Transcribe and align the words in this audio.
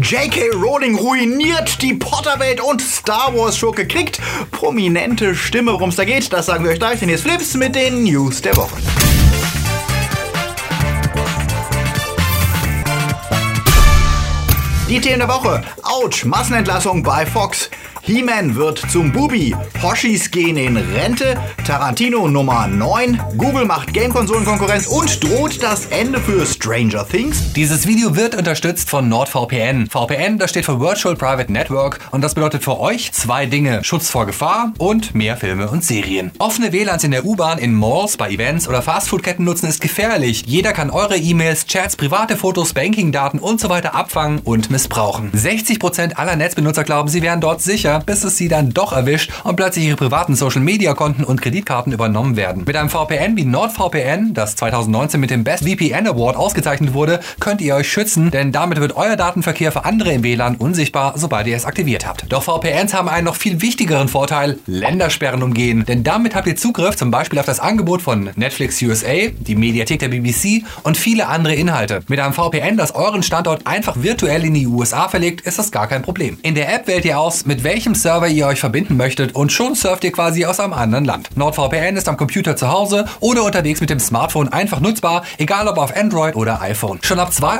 J.K. 0.00 0.50
Rowling 0.54 0.96
ruiniert 0.96 1.80
die 1.80 1.94
Potterwelt 1.94 2.60
und 2.60 2.82
Star 2.82 3.32
Wars 3.32 3.56
Schurke 3.56 3.86
kriegt 3.86 4.20
prominente 4.50 5.36
Stimme. 5.36 5.72
Worum 5.72 5.90
es 5.90 5.96
da 5.96 6.04
geht, 6.04 6.32
das 6.32 6.46
sagen 6.46 6.64
wir 6.64 6.72
euch 6.72 6.80
gleich. 6.80 6.98
Denn 6.98 7.08
jetzt 7.08 7.22
Flips 7.22 7.54
mit 7.54 7.76
den 7.76 8.02
News 8.02 8.42
der 8.42 8.56
Woche. 8.56 8.76
Die 14.88 15.00
Themen 15.00 15.20
der 15.20 15.28
Woche. 15.28 15.62
Autsch, 15.82 16.24
Massenentlassung 16.24 17.04
bei 17.04 17.24
Fox. 17.24 17.70
He-Man 18.06 18.54
wird 18.54 18.82
zum 18.90 19.12
Bubi, 19.12 19.56
Hoshis 19.82 20.30
gehen 20.30 20.58
in 20.58 20.76
Rente, 20.76 21.38
Tarantino 21.66 22.28
Nummer 22.28 22.66
9, 22.66 23.18
Google 23.38 23.64
macht 23.64 23.94
Game-Konsolen-Konkurrenz 23.94 24.88
und 24.88 25.24
droht 25.24 25.62
das 25.62 25.86
Ende 25.86 26.20
für 26.20 26.44
Stranger 26.44 27.08
Things. 27.08 27.54
Dieses 27.54 27.86
Video 27.86 28.14
wird 28.14 28.34
unterstützt 28.34 28.90
von 28.90 29.08
NordVPN. 29.08 29.86
VPN, 29.88 30.36
das 30.36 30.50
steht 30.50 30.66
für 30.66 30.80
Virtual 30.80 31.16
Private 31.16 31.50
Network 31.50 31.98
und 32.10 32.20
das 32.20 32.34
bedeutet 32.34 32.62
für 32.62 32.78
euch 32.78 33.10
zwei 33.12 33.46
Dinge. 33.46 33.82
Schutz 33.82 34.10
vor 34.10 34.26
Gefahr 34.26 34.74
und 34.76 35.14
mehr 35.14 35.38
Filme 35.38 35.70
und 35.70 35.82
Serien. 35.82 36.30
Offene 36.38 36.74
WLANs 36.74 37.04
in 37.04 37.10
der 37.10 37.24
U-Bahn, 37.24 37.56
in 37.56 37.72
Malls, 37.72 38.18
bei 38.18 38.28
Events 38.28 38.68
oder 38.68 38.82
Fastfood-Ketten 38.82 39.44
nutzen 39.44 39.66
ist 39.66 39.80
gefährlich. 39.80 40.44
Jeder 40.46 40.74
kann 40.74 40.90
eure 40.90 41.16
E-Mails, 41.16 41.64
Chats, 41.66 41.96
private 41.96 42.36
Fotos, 42.36 42.74
Banking-Daten 42.74 43.38
und 43.38 43.60
so 43.60 43.70
weiter 43.70 43.94
abfangen 43.94 44.40
und 44.44 44.70
missbrauchen. 44.70 45.32
60% 45.32 46.16
aller 46.16 46.36
Netzbenutzer 46.36 46.84
glauben, 46.84 47.08
sie 47.08 47.22
wären 47.22 47.40
dort 47.40 47.62
sicher 47.62 47.93
bis 48.00 48.24
es 48.24 48.36
sie 48.36 48.48
dann 48.48 48.70
doch 48.70 48.92
erwischt 48.92 49.30
und 49.44 49.56
plötzlich 49.56 49.86
ihre 49.86 49.96
privaten 49.96 50.34
Social-Media-Konten 50.34 51.24
und 51.24 51.40
Kreditkarten 51.42 51.92
übernommen 51.92 52.36
werden. 52.36 52.64
Mit 52.66 52.76
einem 52.76 52.88
VPN 52.88 53.36
wie 53.36 53.44
NordVPN, 53.44 54.34
das 54.34 54.56
2019 54.56 55.20
mit 55.20 55.30
dem 55.30 55.44
Best 55.44 55.64
VPN 55.64 56.06
Award 56.06 56.36
ausgezeichnet 56.36 56.94
wurde, 56.94 57.20
könnt 57.40 57.60
ihr 57.60 57.74
euch 57.74 57.90
schützen, 57.90 58.30
denn 58.30 58.52
damit 58.52 58.80
wird 58.80 58.96
euer 58.96 59.16
Datenverkehr 59.16 59.72
für 59.72 59.84
andere 59.84 60.12
im 60.12 60.22
WLAN 60.22 60.56
unsichtbar, 60.56 61.14
sobald 61.16 61.46
ihr 61.46 61.56
es 61.56 61.64
aktiviert 61.64 62.06
habt. 62.06 62.26
Doch 62.32 62.42
VPNs 62.42 62.94
haben 62.94 63.08
einen 63.08 63.26
noch 63.26 63.36
viel 63.36 63.60
wichtigeren 63.60 64.08
Vorteil, 64.08 64.58
Ländersperren 64.66 65.42
umgehen, 65.42 65.84
denn 65.86 66.04
damit 66.04 66.34
habt 66.34 66.46
ihr 66.46 66.56
Zugriff 66.56 66.96
zum 66.96 67.10
Beispiel 67.10 67.38
auf 67.38 67.46
das 67.46 67.60
Angebot 67.60 68.02
von 68.02 68.30
Netflix 68.36 68.80
USA, 68.82 69.28
die 69.38 69.54
Mediathek 69.54 69.98
der 69.98 70.08
BBC 70.08 70.64
und 70.82 70.96
viele 70.96 71.28
andere 71.28 71.54
Inhalte. 71.54 72.00
Mit 72.08 72.20
einem 72.20 72.32
VPN, 72.32 72.76
das 72.76 72.94
euren 72.94 73.22
Standort 73.22 73.66
einfach 73.66 73.96
virtuell 74.02 74.44
in 74.44 74.54
die 74.54 74.66
USA 74.66 75.08
verlegt, 75.08 75.42
ist 75.42 75.58
das 75.58 75.70
gar 75.70 75.86
kein 75.86 76.02
Problem. 76.02 76.38
In 76.42 76.54
der 76.54 76.74
App 76.74 76.86
wählt 76.86 77.04
ihr 77.04 77.18
aus, 77.18 77.44
mit 77.44 77.64
welchem 77.64 77.83
welchem 77.84 77.94
Server 77.94 78.28
ihr 78.28 78.46
euch 78.46 78.60
verbinden 78.60 78.96
möchtet 78.96 79.34
und 79.34 79.52
schon 79.52 79.74
surft 79.74 80.04
ihr 80.04 80.12
quasi 80.12 80.46
aus 80.46 80.58
einem 80.58 80.72
anderen 80.72 81.04
Land. 81.04 81.28
NordVPN 81.36 81.98
ist 81.98 82.08
am 82.08 82.16
Computer 82.16 82.56
zu 82.56 82.72
Hause 82.72 83.04
oder 83.20 83.44
unterwegs 83.44 83.82
mit 83.82 83.90
dem 83.90 84.00
Smartphone 84.00 84.48
einfach 84.48 84.80
nutzbar, 84.80 85.22
egal 85.36 85.68
ob 85.68 85.76
auf 85.76 85.94
Android 85.94 86.34
oder 86.34 86.62
iPhone. 86.62 86.98
Schon 87.02 87.18
ab 87.18 87.28
2,62 87.28 87.58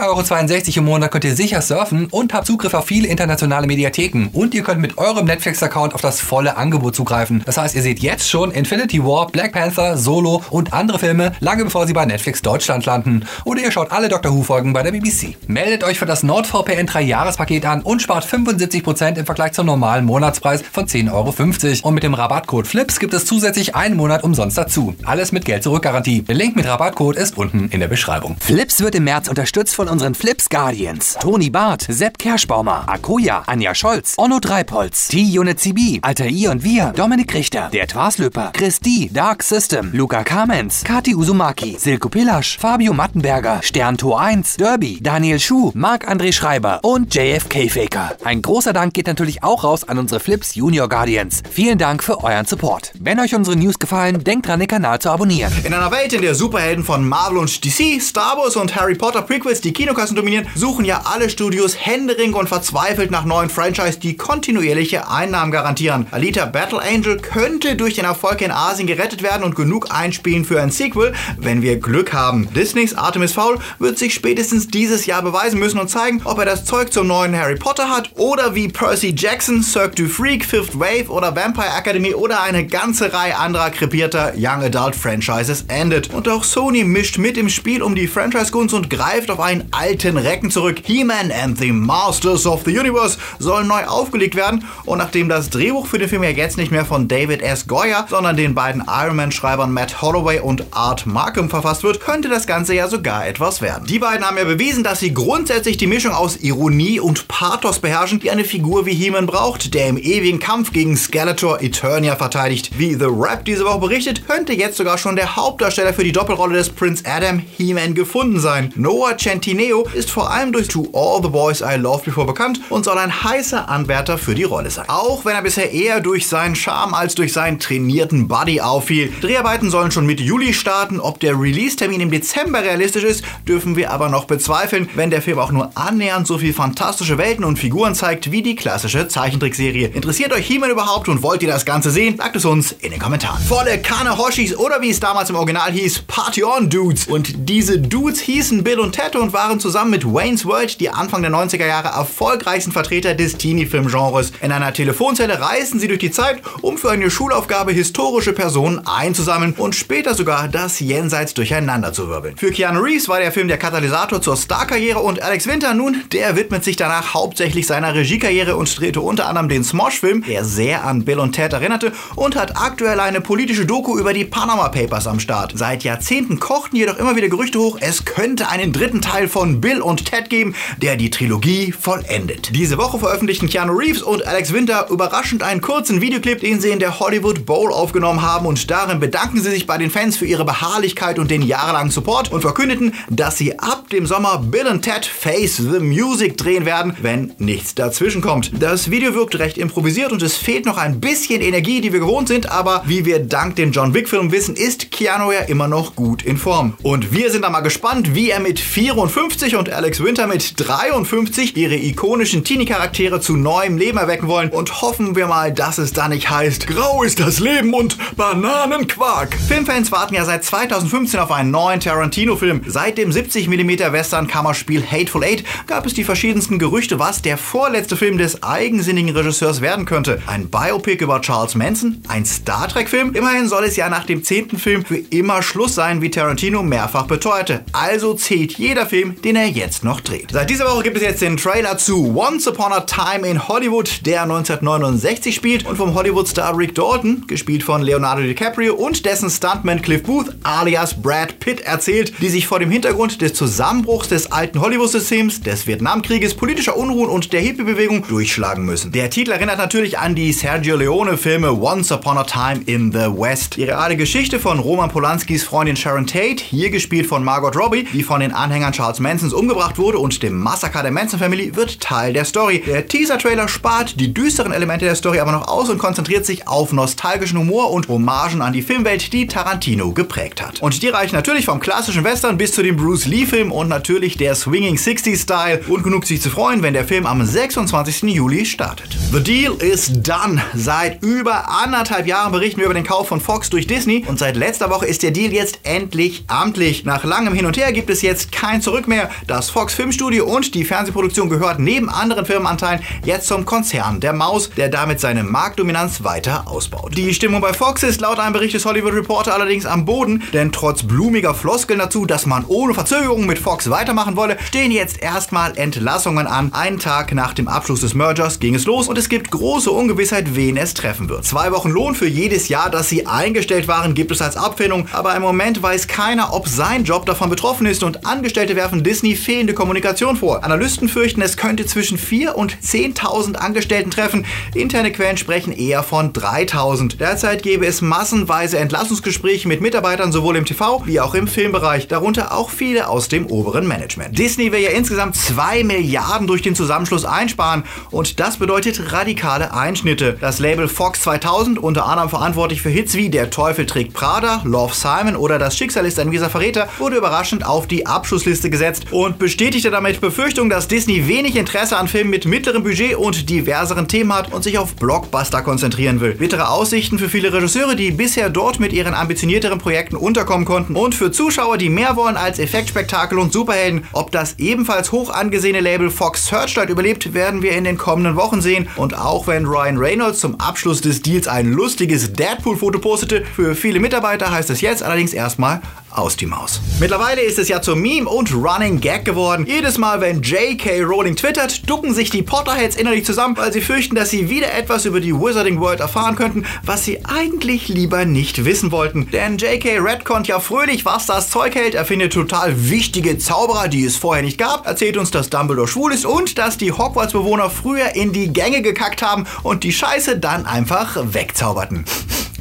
Euro 0.68 0.78
im 0.78 0.84
Monat 0.86 1.10
könnt 1.10 1.24
ihr 1.24 1.34
sicher 1.34 1.60
surfen 1.60 2.06
und 2.06 2.32
habt 2.32 2.46
Zugriff 2.46 2.72
auf 2.72 2.86
viele 2.86 3.06
internationale 3.06 3.66
Mediatheken. 3.66 4.30
Und 4.32 4.54
ihr 4.54 4.62
könnt 4.62 4.80
mit 4.80 4.96
eurem 4.96 5.26
Netflix-Account 5.26 5.94
auf 5.94 6.00
das 6.00 6.22
volle 6.22 6.56
Angebot 6.56 6.94
zugreifen. 6.94 7.42
Das 7.44 7.58
heißt, 7.58 7.74
ihr 7.74 7.82
seht 7.82 7.98
jetzt 7.98 8.26
schon 8.26 8.50
Infinity 8.50 9.04
War, 9.04 9.26
Black 9.26 9.52
Panther, 9.52 9.98
Solo 9.98 10.42
und 10.48 10.72
andere 10.72 10.98
Filme, 10.98 11.32
lange 11.40 11.64
bevor 11.64 11.86
sie 11.86 11.92
bei 11.92 12.06
Netflix 12.06 12.40
Deutschland 12.40 12.86
landen. 12.86 13.26
Oder 13.44 13.60
ihr 13.60 13.70
schaut 13.70 13.92
alle 13.92 14.08
Doctor 14.08 14.32
Who-Folgen 14.32 14.72
bei 14.72 14.82
der 14.82 14.92
BBC. 14.92 15.36
Meldet 15.48 15.84
euch 15.84 15.98
für 15.98 16.06
das 16.06 16.22
NordVPN 16.22 16.88
3-Jahres-Paket 16.88 17.66
an 17.66 17.82
und 17.82 18.00
spart 18.00 18.24
75% 18.24 19.18
im 19.18 19.26
Vergleich 19.26 19.52
zum 19.52 19.66
normalen 19.66 20.06
Monat. 20.06 20.13
Monatspreis 20.14 20.62
von 20.62 20.86
10,50 20.86 21.12
Euro. 21.12 21.88
Und 21.88 21.94
mit 21.94 22.04
dem 22.04 22.14
Rabattcode 22.14 22.68
FLIPS 22.68 23.00
gibt 23.00 23.14
es 23.14 23.26
zusätzlich 23.26 23.74
einen 23.74 23.96
Monat 23.96 24.22
umsonst 24.22 24.56
dazu. 24.56 24.94
Alles 25.04 25.32
mit 25.32 25.44
Geld-Zurück-Garantie. 25.44 26.22
Der 26.22 26.36
Link 26.36 26.54
mit 26.54 26.66
Rabattcode 26.66 27.16
ist 27.16 27.36
unten 27.36 27.68
in 27.70 27.80
der 27.80 27.88
Beschreibung. 27.88 28.36
Flips 28.38 28.80
wird 28.80 28.94
im 28.94 29.02
März 29.02 29.26
unterstützt 29.26 29.74
von 29.74 29.88
unseren 29.88 30.14
Flips 30.14 30.48
Guardians. 30.48 31.18
Toni 31.20 31.50
Barth, 31.50 31.86
Sepp 31.88 32.18
Kerschbaumer, 32.18 32.84
Akoya, 32.86 33.42
Anja 33.46 33.74
Scholz, 33.74 34.14
Onno 34.16 34.38
Dreipolz, 34.38 35.08
T-Unit 35.08 35.58
CB, 35.58 35.98
Alter 36.02 36.26
I 36.26 36.46
und 36.46 36.62
wir, 36.62 36.92
Dominik 36.94 37.34
Richter, 37.34 37.70
der 37.72 37.88
Twaslöper, 37.88 38.52
Christi, 38.52 39.10
Dark 39.12 39.42
System, 39.42 39.90
Luca 39.92 40.22
Kamens, 40.22 40.84
Kati 40.84 41.16
Uzumaki, 41.16 41.76
Silko 41.76 42.08
Pillasch, 42.08 42.56
Fabio 42.58 42.92
Mattenberger, 42.92 43.62
Stern 43.64 43.98
Tor 43.98 44.20
1, 44.20 44.58
Derby, 44.58 45.00
Daniel 45.02 45.40
Schuh, 45.40 45.72
Marc-André 45.74 46.32
Schreiber 46.32 46.78
und 46.84 47.12
JFK 47.12 47.68
Faker. 47.68 48.16
Ein 48.22 48.42
großer 48.42 48.72
Dank 48.72 48.94
geht 48.94 49.08
natürlich 49.08 49.42
auch 49.42 49.64
raus 49.64 49.82
an 49.82 50.03
unsere 50.04 50.20
Flips 50.20 50.54
Junior 50.54 50.86
Guardians. 50.86 51.42
Vielen 51.50 51.78
Dank 51.78 52.04
für 52.04 52.22
euren 52.22 52.44
Support. 52.44 52.92
Wenn 53.00 53.18
euch 53.20 53.34
unsere 53.34 53.56
News 53.56 53.78
gefallen, 53.78 54.22
denkt 54.22 54.46
dran, 54.46 54.60
den 54.60 54.68
Kanal 54.68 54.98
zu 54.98 55.08
abonnieren. 55.08 55.50
In 55.64 55.72
einer 55.72 55.90
Welt, 55.90 56.12
in 56.12 56.20
der 56.20 56.34
Superhelden 56.34 56.84
von 56.84 57.08
Marvel 57.08 57.38
und 57.38 57.64
DC, 57.64 58.02
Star 58.02 58.36
Wars 58.36 58.56
und 58.56 58.76
Harry 58.76 58.96
Potter 58.96 59.22
Prequels 59.22 59.62
die 59.62 59.72
Kinokassen 59.72 60.14
dominieren, 60.14 60.46
suchen 60.54 60.84
ja 60.84 61.04
alle 61.06 61.30
Studios 61.30 61.74
händeringend 61.74 62.36
und 62.36 62.50
verzweifelt 62.50 63.10
nach 63.10 63.24
neuen 63.24 63.48
Franchise, 63.48 63.98
die 63.98 64.14
kontinuierliche 64.14 65.08
Einnahmen 65.08 65.50
garantieren. 65.50 66.06
Alita 66.10 66.44
Battle 66.44 66.82
Angel 66.82 67.16
könnte 67.16 67.74
durch 67.74 67.94
den 67.94 68.04
Erfolg 68.04 68.42
in 68.42 68.50
Asien 68.50 68.86
gerettet 68.86 69.22
werden 69.22 69.42
und 69.42 69.56
genug 69.56 69.90
einspielen 69.90 70.44
für 70.44 70.60
ein 70.60 70.70
Sequel, 70.70 71.14
wenn 71.38 71.62
wir 71.62 71.80
Glück 71.80 72.12
haben. 72.12 72.52
Disneys 72.52 72.92
Artemis 72.94 73.32
Fowl 73.32 73.58
wird 73.78 73.98
sich 73.98 74.12
spätestens 74.12 74.68
dieses 74.68 75.06
Jahr 75.06 75.22
beweisen 75.22 75.58
müssen 75.58 75.78
und 75.78 75.88
zeigen, 75.88 76.20
ob 76.24 76.38
er 76.38 76.44
das 76.44 76.66
Zeug 76.66 76.92
zum 76.92 77.06
neuen 77.06 77.34
Harry 77.34 77.56
Potter 77.56 77.88
hat 77.88 78.10
oder 78.16 78.54
wie 78.54 78.68
Percy 78.68 79.14
Jackson, 79.16 79.62
Cirque 79.62 79.93
du 79.98 80.08
Freak, 80.08 80.44
Fifth 80.44 80.78
Wave 80.78 81.08
oder 81.08 81.34
Vampire 81.34 81.68
Academy 81.76 82.14
oder 82.14 82.42
eine 82.42 82.66
ganze 82.66 83.12
Reihe 83.12 83.36
anderer 83.36 83.70
krepierter 83.70 84.32
Young 84.36 84.62
Adult 84.62 84.96
Franchises 84.96 85.64
endet. 85.68 86.12
Und 86.12 86.28
auch 86.28 86.44
Sony 86.44 86.84
mischt 86.84 87.18
mit 87.18 87.36
im 87.36 87.48
Spiel 87.48 87.82
um 87.82 87.94
die 87.94 88.06
Franchise-Gunst 88.06 88.74
und 88.74 88.90
greift 88.90 89.30
auf 89.30 89.40
einen 89.40 89.68
alten 89.72 90.16
Recken 90.16 90.50
zurück. 90.50 90.78
He-Man 90.84 91.30
and 91.30 91.58
the 91.58 91.72
Masters 91.72 92.46
of 92.46 92.62
the 92.64 92.78
Universe 92.78 93.18
soll 93.38 93.64
neu 93.64 93.84
aufgelegt 93.84 94.34
werden 94.34 94.64
und 94.84 94.98
nachdem 94.98 95.28
das 95.28 95.50
Drehbuch 95.50 95.86
für 95.86 95.98
den 95.98 96.08
Film 96.08 96.22
ja 96.22 96.30
jetzt 96.30 96.56
nicht 96.56 96.72
mehr 96.72 96.84
von 96.84 97.08
David 97.08 97.42
S. 97.42 97.66
Goyer, 97.66 98.06
sondern 98.08 98.36
den 98.36 98.54
beiden 98.54 98.84
Iron 98.88 99.16
Man-Schreibern 99.16 99.72
Matt 99.72 100.00
Holloway 100.00 100.40
und 100.40 100.64
Art 100.72 101.06
Markham 101.06 101.50
verfasst 101.50 101.82
wird, 101.82 102.00
könnte 102.00 102.28
das 102.28 102.46
Ganze 102.46 102.74
ja 102.74 102.88
sogar 102.88 103.26
etwas 103.26 103.60
werden. 103.60 103.86
Die 103.86 103.98
beiden 103.98 104.24
haben 104.24 104.38
ja 104.38 104.44
bewiesen, 104.44 104.84
dass 104.84 105.00
sie 105.00 105.12
grundsätzlich 105.12 105.76
die 105.76 105.86
Mischung 105.86 106.12
aus 106.12 106.36
Ironie 106.38 107.00
und 107.00 107.28
Pathos 107.28 107.78
beherrschen, 107.78 108.20
die 108.20 108.30
eine 108.30 108.44
Figur 108.44 108.86
wie 108.86 108.94
He-Man 108.94 109.26
braucht, 109.26 109.73
der 109.74 109.88
im 109.88 109.98
ewigen 109.98 110.38
Kampf 110.38 110.72
gegen 110.72 110.96
Skeletor 110.96 111.60
Eternia 111.60 112.14
verteidigt. 112.14 112.70
Wie 112.78 112.94
The 112.94 113.06
Rap 113.08 113.44
diese 113.44 113.64
Woche 113.64 113.80
berichtet, 113.80 114.26
könnte 114.26 114.52
jetzt 114.52 114.76
sogar 114.76 114.98
schon 114.98 115.16
der 115.16 115.34
Hauptdarsteller 115.34 115.92
für 115.92 116.04
die 116.04 116.12
Doppelrolle 116.12 116.54
des 116.54 116.70
Prince 116.70 117.02
Adam 117.04 117.40
He-Man 117.40 117.94
gefunden 117.94 118.38
sein. 118.38 118.72
Noah 118.76 119.16
Centineo 119.18 119.84
ist 119.92 120.12
vor 120.12 120.30
allem 120.30 120.52
durch 120.52 120.68
To 120.68 120.86
All 120.92 121.20
the 121.20 121.28
Boys 121.28 121.60
I 121.60 121.76
Love 121.76 122.04
Before 122.04 122.26
bekannt 122.26 122.60
und 122.70 122.84
soll 122.84 122.98
ein 122.98 123.24
heißer 123.24 123.68
Anwärter 123.68 124.16
für 124.16 124.36
die 124.36 124.44
Rolle 124.44 124.70
sein. 124.70 124.84
Auch 124.88 125.24
wenn 125.24 125.34
er 125.34 125.42
bisher 125.42 125.72
eher 125.72 126.00
durch 126.00 126.28
seinen 126.28 126.54
Charme 126.54 126.94
als 126.94 127.16
durch 127.16 127.32
seinen 127.32 127.58
trainierten 127.58 128.28
Buddy 128.28 128.60
auffiel. 128.60 129.12
Dreharbeiten 129.20 129.70
sollen 129.70 129.90
schon 129.90 130.06
Mitte 130.06 130.22
Juli 130.22 130.54
starten. 130.54 131.00
Ob 131.00 131.18
der 131.18 131.38
Release-Termin 131.38 132.00
im 132.00 132.12
Dezember 132.12 132.62
realistisch 132.62 133.04
ist, 133.04 133.24
dürfen 133.48 133.74
wir 133.74 133.90
aber 133.90 134.08
noch 134.08 134.26
bezweifeln, 134.26 134.88
wenn 134.94 135.10
der 135.10 135.22
Film 135.22 135.40
auch 135.40 135.50
nur 135.50 135.76
annähernd 135.76 136.28
so 136.28 136.38
viel 136.38 136.52
fantastische 136.52 137.18
Welten 137.18 137.44
und 137.44 137.58
Figuren 137.58 137.96
zeigt 137.96 138.30
wie 138.30 138.42
die 138.42 138.54
klassische 138.54 139.08
Zeichentrickserie. 139.08 139.63
Interessiert 139.70 140.32
euch 140.32 140.46
He-Man 140.46 140.70
überhaupt 140.70 141.08
und 141.08 141.22
wollt 141.22 141.42
ihr 141.42 141.48
das 141.48 141.64
Ganze 141.64 141.90
sehen? 141.90 142.18
Sagt 142.18 142.36
es 142.36 142.44
uns 142.44 142.72
in 142.72 142.90
den 142.90 143.00
Kommentaren. 143.00 143.42
Volle 143.42 143.78
Kanne 143.78 144.18
Hoshis 144.18 144.54
oder 144.54 144.82
wie 144.82 144.90
es 144.90 145.00
damals 145.00 145.30
im 145.30 145.36
Original 145.36 145.72
hieß, 145.72 146.00
Party 146.06 146.44
On 146.44 146.68
Dudes. 146.68 147.06
Und 147.06 147.48
diese 147.48 147.78
Dudes 147.78 148.20
hießen 148.20 148.62
Bill 148.62 148.78
und 148.78 148.92
Ted 148.92 149.16
und 149.16 149.32
waren 149.32 149.60
zusammen 149.60 149.90
mit 149.90 150.04
Wayne's 150.04 150.44
World 150.44 150.80
die 150.80 150.90
Anfang 150.90 151.22
der 151.22 151.30
90er 151.30 151.66
Jahre 151.66 151.88
erfolgreichsten 151.88 152.72
Vertreter 152.72 153.14
des 153.14 153.38
Teenie-Film-Genres. 153.38 154.32
In 154.42 154.52
einer 154.52 154.72
Telefonzelle 154.72 155.40
reisten 155.40 155.80
sie 155.80 155.88
durch 155.88 156.00
die 156.00 156.10
Zeit, 156.10 156.42
um 156.60 156.76
für 156.76 156.90
eine 156.90 157.10
Schulaufgabe 157.10 157.72
historische 157.72 158.34
Personen 158.34 158.86
einzusammeln 158.86 159.54
und 159.56 159.74
später 159.74 160.14
sogar 160.14 160.48
das 160.48 160.80
Jenseits 160.80 161.32
durcheinander 161.32 161.92
zu 161.92 162.08
wirbeln. 162.08 162.36
Für 162.36 162.50
Keanu 162.50 162.80
Reeves 162.80 163.08
war 163.08 163.20
der 163.20 163.32
Film 163.32 163.48
der 163.48 163.58
Katalysator 163.58 164.20
zur 164.20 164.36
Starkarriere 164.36 164.98
und 164.98 165.22
Alex 165.22 165.46
Winter 165.46 165.72
nun, 165.72 166.02
der 166.12 166.36
widmet 166.36 166.64
sich 166.64 166.76
danach 166.76 167.14
hauptsächlich 167.14 167.66
seiner 167.66 167.94
Regiekarriere 167.94 168.56
und 168.56 168.78
drehte 168.78 169.00
unter 169.00 169.26
anderem 169.26 169.48
den 169.54 169.64
Smosh-Film, 169.64 170.24
der 170.24 170.44
sehr 170.44 170.84
an 170.84 171.04
Bill 171.04 171.20
und 171.20 171.32
Ted 171.32 171.52
erinnerte 171.52 171.92
und 172.16 172.34
hat 172.34 172.56
aktuell 172.56 172.98
eine 172.98 173.20
politische 173.20 173.66
Doku 173.66 173.98
über 173.98 174.12
die 174.12 174.24
Panama 174.24 174.68
Papers 174.68 175.06
am 175.06 175.20
Start. 175.20 175.52
Seit 175.54 175.84
Jahrzehnten 175.84 176.40
kochten 176.40 176.76
jedoch 176.76 176.98
immer 176.98 177.14
wieder 177.14 177.28
Gerüchte 177.28 177.60
hoch, 177.60 177.78
es 177.80 178.04
könnte 178.04 178.48
einen 178.48 178.72
dritten 178.72 179.00
Teil 179.00 179.28
von 179.28 179.60
Bill 179.60 179.80
und 179.80 180.06
Ted 180.06 180.28
geben, 180.28 180.56
der 180.82 180.96
die 180.96 181.10
Trilogie 181.10 181.70
vollendet. 181.72 182.50
Diese 182.54 182.78
Woche 182.78 182.98
veröffentlichten 182.98 183.48
Keanu 183.48 183.74
Reeves 183.74 184.02
und 184.02 184.26
Alex 184.26 184.52
Winter 184.52 184.88
überraschend 184.90 185.44
einen 185.44 185.60
kurzen 185.60 186.00
Videoclip, 186.00 186.40
den 186.40 186.60
sie 186.60 186.70
in 186.70 186.80
der 186.80 186.98
Hollywood 186.98 187.46
Bowl 187.46 187.72
aufgenommen 187.72 188.22
haben 188.22 188.46
und 188.46 188.70
darin 188.72 188.98
bedanken 188.98 189.40
sie 189.40 189.50
sich 189.50 189.66
bei 189.66 189.78
den 189.78 189.90
Fans 189.90 190.16
für 190.16 190.26
ihre 190.26 190.44
Beharrlichkeit 190.44 191.20
und 191.20 191.30
den 191.30 191.42
jahrelangen 191.42 191.92
Support 191.92 192.32
und 192.32 192.40
verkündeten, 192.40 192.92
dass 193.08 193.38
sie 193.38 193.56
ab 193.58 193.88
dem 193.90 194.06
Sommer 194.06 194.38
Bill 194.38 194.66
und 194.66 194.82
Ted 194.82 195.06
Face 195.06 195.58
the 195.58 195.78
Music 195.78 196.36
drehen 196.36 196.66
werden, 196.66 196.96
wenn 197.02 197.32
nichts 197.38 197.76
dazwischen 197.76 198.20
kommt. 198.20 198.50
Das 198.60 198.90
Video 198.90 199.14
wirkt 199.14 199.38
recht 199.44 199.58
improvisiert 199.58 200.10
und 200.10 200.22
es 200.22 200.38
fehlt 200.38 200.64
noch 200.64 200.78
ein 200.78 201.00
bisschen 201.00 201.42
Energie, 201.42 201.82
die 201.82 201.92
wir 201.92 202.00
gewohnt 202.00 202.28
sind, 202.28 202.50
aber 202.50 202.82
wie 202.86 203.04
wir 203.04 203.18
dank 203.18 203.56
den 203.56 203.72
John 203.72 203.92
Wick-Filmen 203.92 204.32
wissen, 204.32 204.56
ist 204.56 204.90
Keanu 204.90 205.32
ja 205.32 205.40
immer 205.40 205.68
noch 205.68 205.94
gut 205.94 206.22
in 206.22 206.38
Form. 206.38 206.78
Und 206.82 207.12
wir 207.12 207.30
sind 207.30 207.42
da 207.42 207.50
mal 207.50 207.60
gespannt, 207.60 208.14
wie 208.14 208.30
er 208.30 208.40
mit 208.40 208.58
54 208.58 209.56
und 209.56 209.68
Alex 209.68 210.02
Winter 210.02 210.26
mit 210.26 210.54
53 210.56 211.58
ihre 211.58 211.76
ikonischen 211.76 212.42
Teenie-Charaktere 212.42 213.20
zu 213.20 213.36
neuem 213.36 213.76
Leben 213.76 213.98
erwecken 213.98 214.28
wollen 214.28 214.48
und 214.48 214.80
hoffen 214.80 215.14
wir 215.14 215.26
mal, 215.26 215.52
dass 215.52 215.76
es 215.76 215.92
da 215.92 216.08
nicht 216.08 216.30
heißt, 216.30 216.66
grau 216.66 217.02
ist 217.02 217.20
das 217.20 217.38
Leben 217.38 217.74
und 217.74 217.98
Bananenquark. 218.16 219.36
Filmfans 219.46 219.92
warten 219.92 220.14
ja 220.14 220.24
seit 220.24 220.42
2015 220.42 221.20
auf 221.20 221.30
einen 221.30 221.50
neuen 221.50 221.80
Tarantino-Film. 221.80 222.62
Seit 222.66 222.96
dem 222.96 223.10
70mm 223.10 223.92
Western-Kammerspiel 223.92 224.90
Hateful 224.90 225.22
Eight 225.22 225.44
gab 225.66 225.84
es 225.84 225.92
die 225.92 226.04
verschiedensten 226.04 226.58
Gerüchte, 226.58 226.98
was 226.98 227.20
der 227.20 227.36
vorletzte 227.36 227.98
Film 227.98 228.16
des 228.16 228.42
eigensinnigen 228.42 229.14
Regisseurs 229.14 229.33
werden 229.42 229.84
könnte. 229.86 230.22
Ein 230.26 230.48
Biopic 230.48 231.02
über 231.02 231.20
Charles 231.20 231.54
Manson? 231.54 232.02
Ein 232.08 232.24
Star 232.24 232.68
Trek-Film? 232.68 233.14
Immerhin 233.14 233.48
soll 233.48 233.64
es 233.64 233.76
ja 233.76 233.88
nach 233.88 234.04
dem 234.04 234.22
zehnten 234.22 234.58
Film 234.58 234.84
für 234.84 234.96
immer 234.96 235.42
Schluss 235.42 235.74
sein, 235.74 236.02
wie 236.02 236.10
Tarantino 236.10 236.62
mehrfach 236.62 237.06
beteuerte. 237.06 237.64
Also 237.72 238.14
zählt 238.14 238.58
jeder 238.58 238.86
Film, 238.86 239.20
den 239.22 239.36
er 239.36 239.48
jetzt 239.48 239.84
noch 239.84 240.00
dreht. 240.00 240.30
Seit 240.32 240.50
dieser 240.50 240.66
Woche 240.66 240.84
gibt 240.84 240.96
es 240.96 241.02
jetzt 241.02 241.22
den 241.22 241.36
Trailer 241.36 241.78
zu 241.78 242.16
Once 242.16 242.46
Upon 242.46 242.72
a 242.72 242.80
Time 242.80 243.26
in 243.26 243.48
Hollywood, 243.48 244.06
der 244.06 244.22
1969 244.22 245.34
spielt 245.34 245.66
und 245.66 245.76
vom 245.76 245.94
Hollywood-Star 245.94 246.56
Rick 246.56 246.74
Dalton, 246.74 247.26
gespielt 247.26 247.62
von 247.62 247.82
Leonardo 247.82 248.22
DiCaprio 248.22 248.74
und 248.74 249.04
dessen 249.04 249.30
Stuntman 249.30 249.82
Cliff 249.82 250.02
Booth 250.02 250.34
alias 250.42 251.00
Brad 251.00 251.40
Pitt 251.40 251.60
erzählt, 251.60 252.12
die 252.20 252.28
sich 252.28 252.46
vor 252.46 252.58
dem 252.58 252.70
Hintergrund 252.70 253.20
des 253.20 253.34
Zusammenbruchs 253.34 254.08
des 254.08 254.30
alten 254.30 254.60
Hollywood-Systems, 254.60 255.40
des 255.40 255.66
Vietnamkrieges, 255.66 256.34
politischer 256.34 256.76
Unruhen 256.76 257.08
und 257.08 257.32
der 257.32 257.40
Hippie-Bewegung 257.40 258.06
durchschlagen 258.06 258.64
müssen. 258.64 258.92
Der 258.92 259.10
Titel 259.10 259.23
erinnert 259.28 259.58
natürlich 259.58 259.98
an 259.98 260.14
die 260.14 260.32
Sergio 260.32 260.76
Leone-Filme 260.76 261.52
Once 261.52 261.92
Upon 261.92 262.18
a 262.18 262.24
Time 262.24 262.62
in 262.66 262.92
the 262.92 263.06
West. 263.10 263.56
Die 263.56 263.64
reale 263.64 263.96
Geschichte 263.96 264.38
von 264.38 264.58
Roman 264.58 264.90
Polanskis 264.90 265.44
Freundin 265.44 265.76
Sharon 265.76 266.06
Tate, 266.06 266.42
hier 266.42 266.70
gespielt 266.70 267.06
von 267.06 267.22
Margot 267.22 267.56
Robbie, 267.56 267.84
die 267.92 268.02
von 268.02 268.20
den 268.20 268.32
Anhängern 268.32 268.72
Charles 268.72 269.00
Mansons 269.00 269.32
umgebracht 269.32 269.78
wurde 269.78 269.98
und 269.98 270.22
dem 270.22 270.38
Massaker 270.38 270.82
der 270.82 270.90
Manson 270.90 271.18
Family, 271.18 271.54
wird 271.54 271.80
Teil 271.80 272.12
der 272.12 272.24
Story. 272.24 272.62
Der 272.66 272.86
Teaser-Trailer 272.86 273.48
spart 273.48 274.00
die 274.00 274.12
düsteren 274.12 274.52
Elemente 274.52 274.84
der 274.84 274.94
Story 274.94 275.20
aber 275.20 275.32
noch 275.32 275.48
aus 275.48 275.70
und 275.70 275.78
konzentriert 275.78 276.26
sich 276.26 276.48
auf 276.48 276.72
nostalgischen 276.72 277.38
Humor 277.38 277.70
und 277.70 277.88
Hommagen 277.88 278.42
an 278.42 278.52
die 278.52 278.62
Filmwelt, 278.62 279.12
die 279.12 279.26
Tarantino 279.26 279.92
geprägt 279.92 280.42
hat. 280.42 280.60
Und 280.60 280.82
die 280.82 280.88
reichen 280.88 281.14
natürlich 281.14 281.44
vom 281.44 281.60
klassischen 281.60 282.04
Western 282.04 282.36
bis 282.36 282.52
zu 282.52 282.62
dem 282.62 282.76
Bruce 282.76 283.06
Lee-Film 283.06 283.52
und 283.52 283.68
natürlich 283.68 284.16
der 284.16 284.34
Swinging 284.34 284.76
60s-Style 284.76 285.62
und 285.68 285.82
genug 285.82 286.04
sich 286.04 286.20
zu 286.20 286.30
freuen, 286.30 286.62
wenn 286.62 286.74
der 286.74 286.84
Film 286.84 287.06
am 287.06 287.24
26. 287.24 288.02
Juli 288.02 288.44
startet. 288.44 288.96
The 289.14 289.22
Deal 289.22 289.54
is 289.62 289.92
done. 290.02 290.42
Seit 290.56 291.00
über 291.04 291.48
anderthalb 291.48 292.08
Jahren 292.08 292.32
berichten 292.32 292.58
wir 292.58 292.64
über 292.64 292.74
den 292.74 292.82
Kauf 292.82 293.06
von 293.06 293.20
Fox 293.20 293.48
durch 293.48 293.68
Disney 293.68 294.04
und 294.08 294.18
seit 294.18 294.34
letzter 294.34 294.70
Woche 294.70 294.86
ist 294.86 295.04
der 295.04 295.12
Deal 295.12 295.32
jetzt 295.32 295.60
endlich 295.62 296.24
amtlich. 296.26 296.84
Nach 296.84 297.04
langem 297.04 297.32
Hin 297.32 297.46
und 297.46 297.56
Her 297.56 297.72
gibt 297.72 297.90
es 297.90 298.02
jetzt 298.02 298.32
kein 298.32 298.60
Zurück 298.60 298.88
mehr. 298.88 299.08
Das 299.28 299.50
Fox 299.50 299.72
Filmstudio 299.72 300.24
und 300.24 300.52
die 300.56 300.64
Fernsehproduktion 300.64 301.28
gehört 301.28 301.60
neben 301.60 301.88
anderen 301.90 302.26
Firmenanteilen 302.26 302.82
jetzt 303.04 303.28
zum 303.28 303.44
Konzern 303.44 304.00
der 304.00 304.14
Maus, 304.14 304.50
der 304.50 304.68
damit 304.68 304.98
seine 304.98 305.22
Marktdominanz 305.22 306.02
weiter 306.02 306.48
ausbaut. 306.48 306.98
Die 306.98 307.14
Stimmung 307.14 307.40
bei 307.40 307.52
Fox 307.52 307.84
ist 307.84 308.00
laut 308.00 308.18
einem 308.18 308.32
Bericht 308.32 308.54
des 308.54 308.64
Hollywood 308.64 308.94
Reporter 308.94 309.32
allerdings 309.32 309.64
am 309.64 309.84
Boden, 309.84 310.24
denn 310.32 310.50
trotz 310.50 310.82
blumiger 310.82 311.34
Floskeln 311.34 311.78
dazu, 311.78 312.04
dass 312.04 312.26
man 312.26 312.44
ohne 312.48 312.74
Verzögerung 312.74 313.26
mit 313.26 313.38
Fox 313.38 313.70
weitermachen 313.70 314.16
wolle, 314.16 314.38
stehen 314.44 314.72
jetzt 314.72 315.00
erstmal 315.00 315.56
Entlassungen 315.56 316.26
an. 316.26 316.52
Einen 316.52 316.80
Tag 316.80 317.14
nach 317.14 317.32
dem 317.32 317.46
Abschluss 317.46 317.82
des 317.82 317.94
Mergers 317.94 318.40
ging 318.40 318.56
es 318.56 318.64
los 318.64 318.88
und 318.88 318.98
es 318.98 319.03
gibt 319.08 319.30
große 319.30 319.70
Ungewissheit, 319.70 320.34
wen 320.36 320.56
es 320.56 320.74
treffen 320.74 321.08
wird. 321.08 321.24
Zwei 321.24 321.52
Wochen 321.52 321.70
Lohn 321.70 321.94
für 321.94 322.06
jedes 322.06 322.48
Jahr, 322.48 322.70
das 322.70 322.88
sie 322.88 323.06
eingestellt 323.06 323.68
waren, 323.68 323.94
gibt 323.94 324.10
es 324.10 324.22
als 324.22 324.36
Abfindung, 324.36 324.86
aber 324.92 325.14
im 325.16 325.22
Moment 325.22 325.62
weiß 325.62 325.86
keiner, 325.86 326.32
ob 326.32 326.48
sein 326.48 326.84
Job 326.84 327.06
davon 327.06 327.30
betroffen 327.30 327.66
ist 327.66 327.82
und 327.82 328.06
Angestellte 328.06 328.56
werfen 328.56 328.82
Disney 328.82 329.16
fehlende 329.16 329.54
Kommunikation 329.54 330.16
vor. 330.16 330.44
Analysten 330.44 330.88
fürchten, 330.88 331.22
es 331.22 331.36
könnte 331.36 331.66
zwischen 331.66 331.98
4.000 331.98 332.32
und 332.32 332.56
10.000 332.58 333.34
Angestellten 333.36 333.90
treffen. 333.90 334.26
Interne 334.54 334.92
Quellen 334.92 335.16
sprechen 335.16 335.52
eher 335.52 335.82
von 335.82 336.12
3.000. 336.12 336.98
Derzeit 336.98 337.42
gäbe 337.42 337.66
es 337.66 337.80
massenweise 337.80 338.58
Entlassungsgespräche 338.58 339.48
mit 339.48 339.60
Mitarbeitern 339.60 340.12
sowohl 340.12 340.36
im 340.36 340.44
TV 340.44 340.82
wie 340.86 341.00
auch 341.00 341.14
im 341.14 341.28
Filmbereich, 341.28 341.88
darunter 341.88 342.34
auch 342.34 342.50
viele 342.50 342.88
aus 342.88 343.08
dem 343.08 343.26
oberen 343.26 343.66
Management. 343.66 344.18
Disney 344.18 344.52
will 344.52 344.60
ja 344.60 344.70
insgesamt 344.70 345.16
2 345.16 345.64
Milliarden 345.64 346.26
durch 346.26 346.42
den 346.42 346.54
Zusammenschluss 346.54 347.04
einsparen 347.04 347.64
und 347.90 348.20
das 348.20 348.36
bedeutet 348.36 348.83
radikale 348.92 349.52
Einschnitte. 349.52 350.16
Das 350.20 350.38
Label 350.38 350.68
Fox 350.68 351.02
2000, 351.02 351.58
unter 351.58 351.86
anderem 351.86 352.08
verantwortlich 352.08 352.62
für 352.62 352.68
Hits 352.68 352.94
wie 352.94 353.10
Der 353.10 353.30
Teufel 353.30 353.66
trägt 353.66 353.92
Prada, 353.94 354.42
Love 354.44 354.74
Simon 354.74 355.16
oder 355.16 355.38
Das 355.38 355.56
Schicksal 355.56 355.86
ist 355.86 355.98
ein 355.98 356.12
wieser 356.12 356.30
Verräter, 356.30 356.68
wurde 356.78 356.96
überraschend 356.96 357.46
auf 357.46 357.66
die 357.66 357.86
Abschussliste 357.86 358.50
gesetzt 358.50 358.86
und 358.90 359.18
bestätigte 359.18 359.70
damit 359.70 360.00
Befürchtung, 360.00 360.50
dass 360.50 360.68
Disney 360.68 361.08
wenig 361.08 361.36
Interesse 361.36 361.76
an 361.76 361.88
Filmen 361.88 362.10
mit 362.10 362.26
mittlerem 362.26 362.62
Budget 362.62 362.96
und 362.96 363.28
diverseren 363.30 363.88
Themen 363.88 364.12
hat 364.12 364.32
und 364.32 364.44
sich 364.44 364.58
auf 364.58 364.76
Blockbuster 364.76 365.42
konzentrieren 365.42 366.00
will. 366.00 366.14
Bittere 366.14 366.48
Aussichten 366.48 366.98
für 366.98 367.08
viele 367.08 367.32
Regisseure, 367.32 367.76
die 367.76 367.90
bisher 367.90 368.30
dort 368.30 368.60
mit 368.60 368.72
ihren 368.72 368.94
ambitionierteren 368.94 369.58
Projekten 369.58 369.96
unterkommen 369.96 370.44
konnten 370.44 370.76
und 370.76 370.94
für 370.94 371.10
Zuschauer, 371.10 371.58
die 371.58 371.70
mehr 371.70 371.96
wollen 371.96 372.16
als 372.16 372.38
Effektspektakel 372.38 373.18
und 373.18 373.32
Superhelden. 373.32 373.84
Ob 373.92 374.10
das 374.10 374.38
ebenfalls 374.38 374.92
hoch 374.92 375.10
angesehene 375.10 375.60
Label 375.60 375.90
Fox 375.90 376.26
Searchlight 376.26 376.70
überlebt, 376.70 377.14
werden 377.14 377.42
wir 377.42 377.52
in 377.52 377.64
den 377.64 377.78
kommenden 377.78 378.16
Wochen 378.16 378.40
sehen. 378.40 378.68
Und 378.76 378.96
auch 378.96 379.26
wenn 379.26 379.46
Ryan 379.46 379.78
Reynolds 379.78 380.20
zum 380.20 380.40
Abschluss 380.40 380.80
des 380.80 381.02
Deals 381.02 381.28
ein 381.28 381.52
lustiges 381.52 382.12
Deadpool-Foto 382.12 382.78
postete, 382.78 383.24
für 383.24 383.54
viele 383.54 383.80
Mitarbeiter 383.80 384.30
heißt 384.30 384.50
es 384.50 384.60
jetzt 384.60 384.82
allerdings 384.82 385.12
erstmal 385.12 385.60
aus 385.94 386.16
die 386.16 386.26
Maus. 386.26 386.60
Mittlerweile 386.80 387.22
ist 387.22 387.38
es 387.38 387.48
ja 387.48 387.62
zum 387.62 387.80
Meme 387.80 388.08
und 388.08 388.32
Running 388.34 388.80
Gag 388.80 389.04
geworden. 389.04 389.46
Jedes 389.46 389.78
Mal, 389.78 390.00
wenn 390.00 390.22
J.K. 390.22 390.82
Rowling 390.82 391.16
twittert, 391.16 391.68
ducken 391.68 391.94
sich 391.94 392.10
die 392.10 392.22
Potterheads 392.22 392.76
innerlich 392.76 393.04
zusammen, 393.04 393.36
weil 393.36 393.52
sie 393.52 393.60
fürchten, 393.60 393.94
dass 393.94 394.10
sie 394.10 394.28
wieder 394.28 394.52
etwas 394.52 394.84
über 394.84 395.00
die 395.00 395.14
Wizarding 395.14 395.60
World 395.60 395.80
erfahren 395.80 396.16
könnten, 396.16 396.44
was 396.62 396.84
sie 396.84 397.04
eigentlich 397.04 397.68
lieber 397.68 398.04
nicht 398.04 398.44
wissen 398.44 398.72
wollten. 398.72 399.10
Denn 399.10 399.38
J.K. 399.38 399.78
redconnt 399.78 400.26
ja 400.26 400.40
fröhlich, 400.40 400.84
was 400.84 401.06
das 401.06 401.30
Zeug 401.30 401.54
hält. 401.54 401.74
Er 401.74 401.84
findet 401.84 402.12
total 402.12 402.70
wichtige 402.70 403.18
Zauberer, 403.18 403.68
die 403.68 403.84
es 403.84 403.96
vorher 403.96 404.22
nicht 404.22 404.38
gab, 404.38 404.66
erzählt 404.66 404.96
uns, 404.96 405.10
dass 405.10 405.30
Dumbledore 405.30 405.68
schwul 405.68 405.92
ist 405.92 406.06
und 406.06 406.38
dass 406.38 406.58
die 406.58 406.72
Hogwarts-Bewohner 406.72 407.50
früher 407.50 407.94
in 407.94 408.12
die 408.12 408.32
Gänge 408.32 408.62
gekackt 408.62 409.02
haben 409.02 409.26
und 409.42 409.64
die 409.64 409.72
Scheiße 409.72 410.18
dann 410.18 410.46
einfach 410.46 410.96
wegzauberten. 411.02 411.84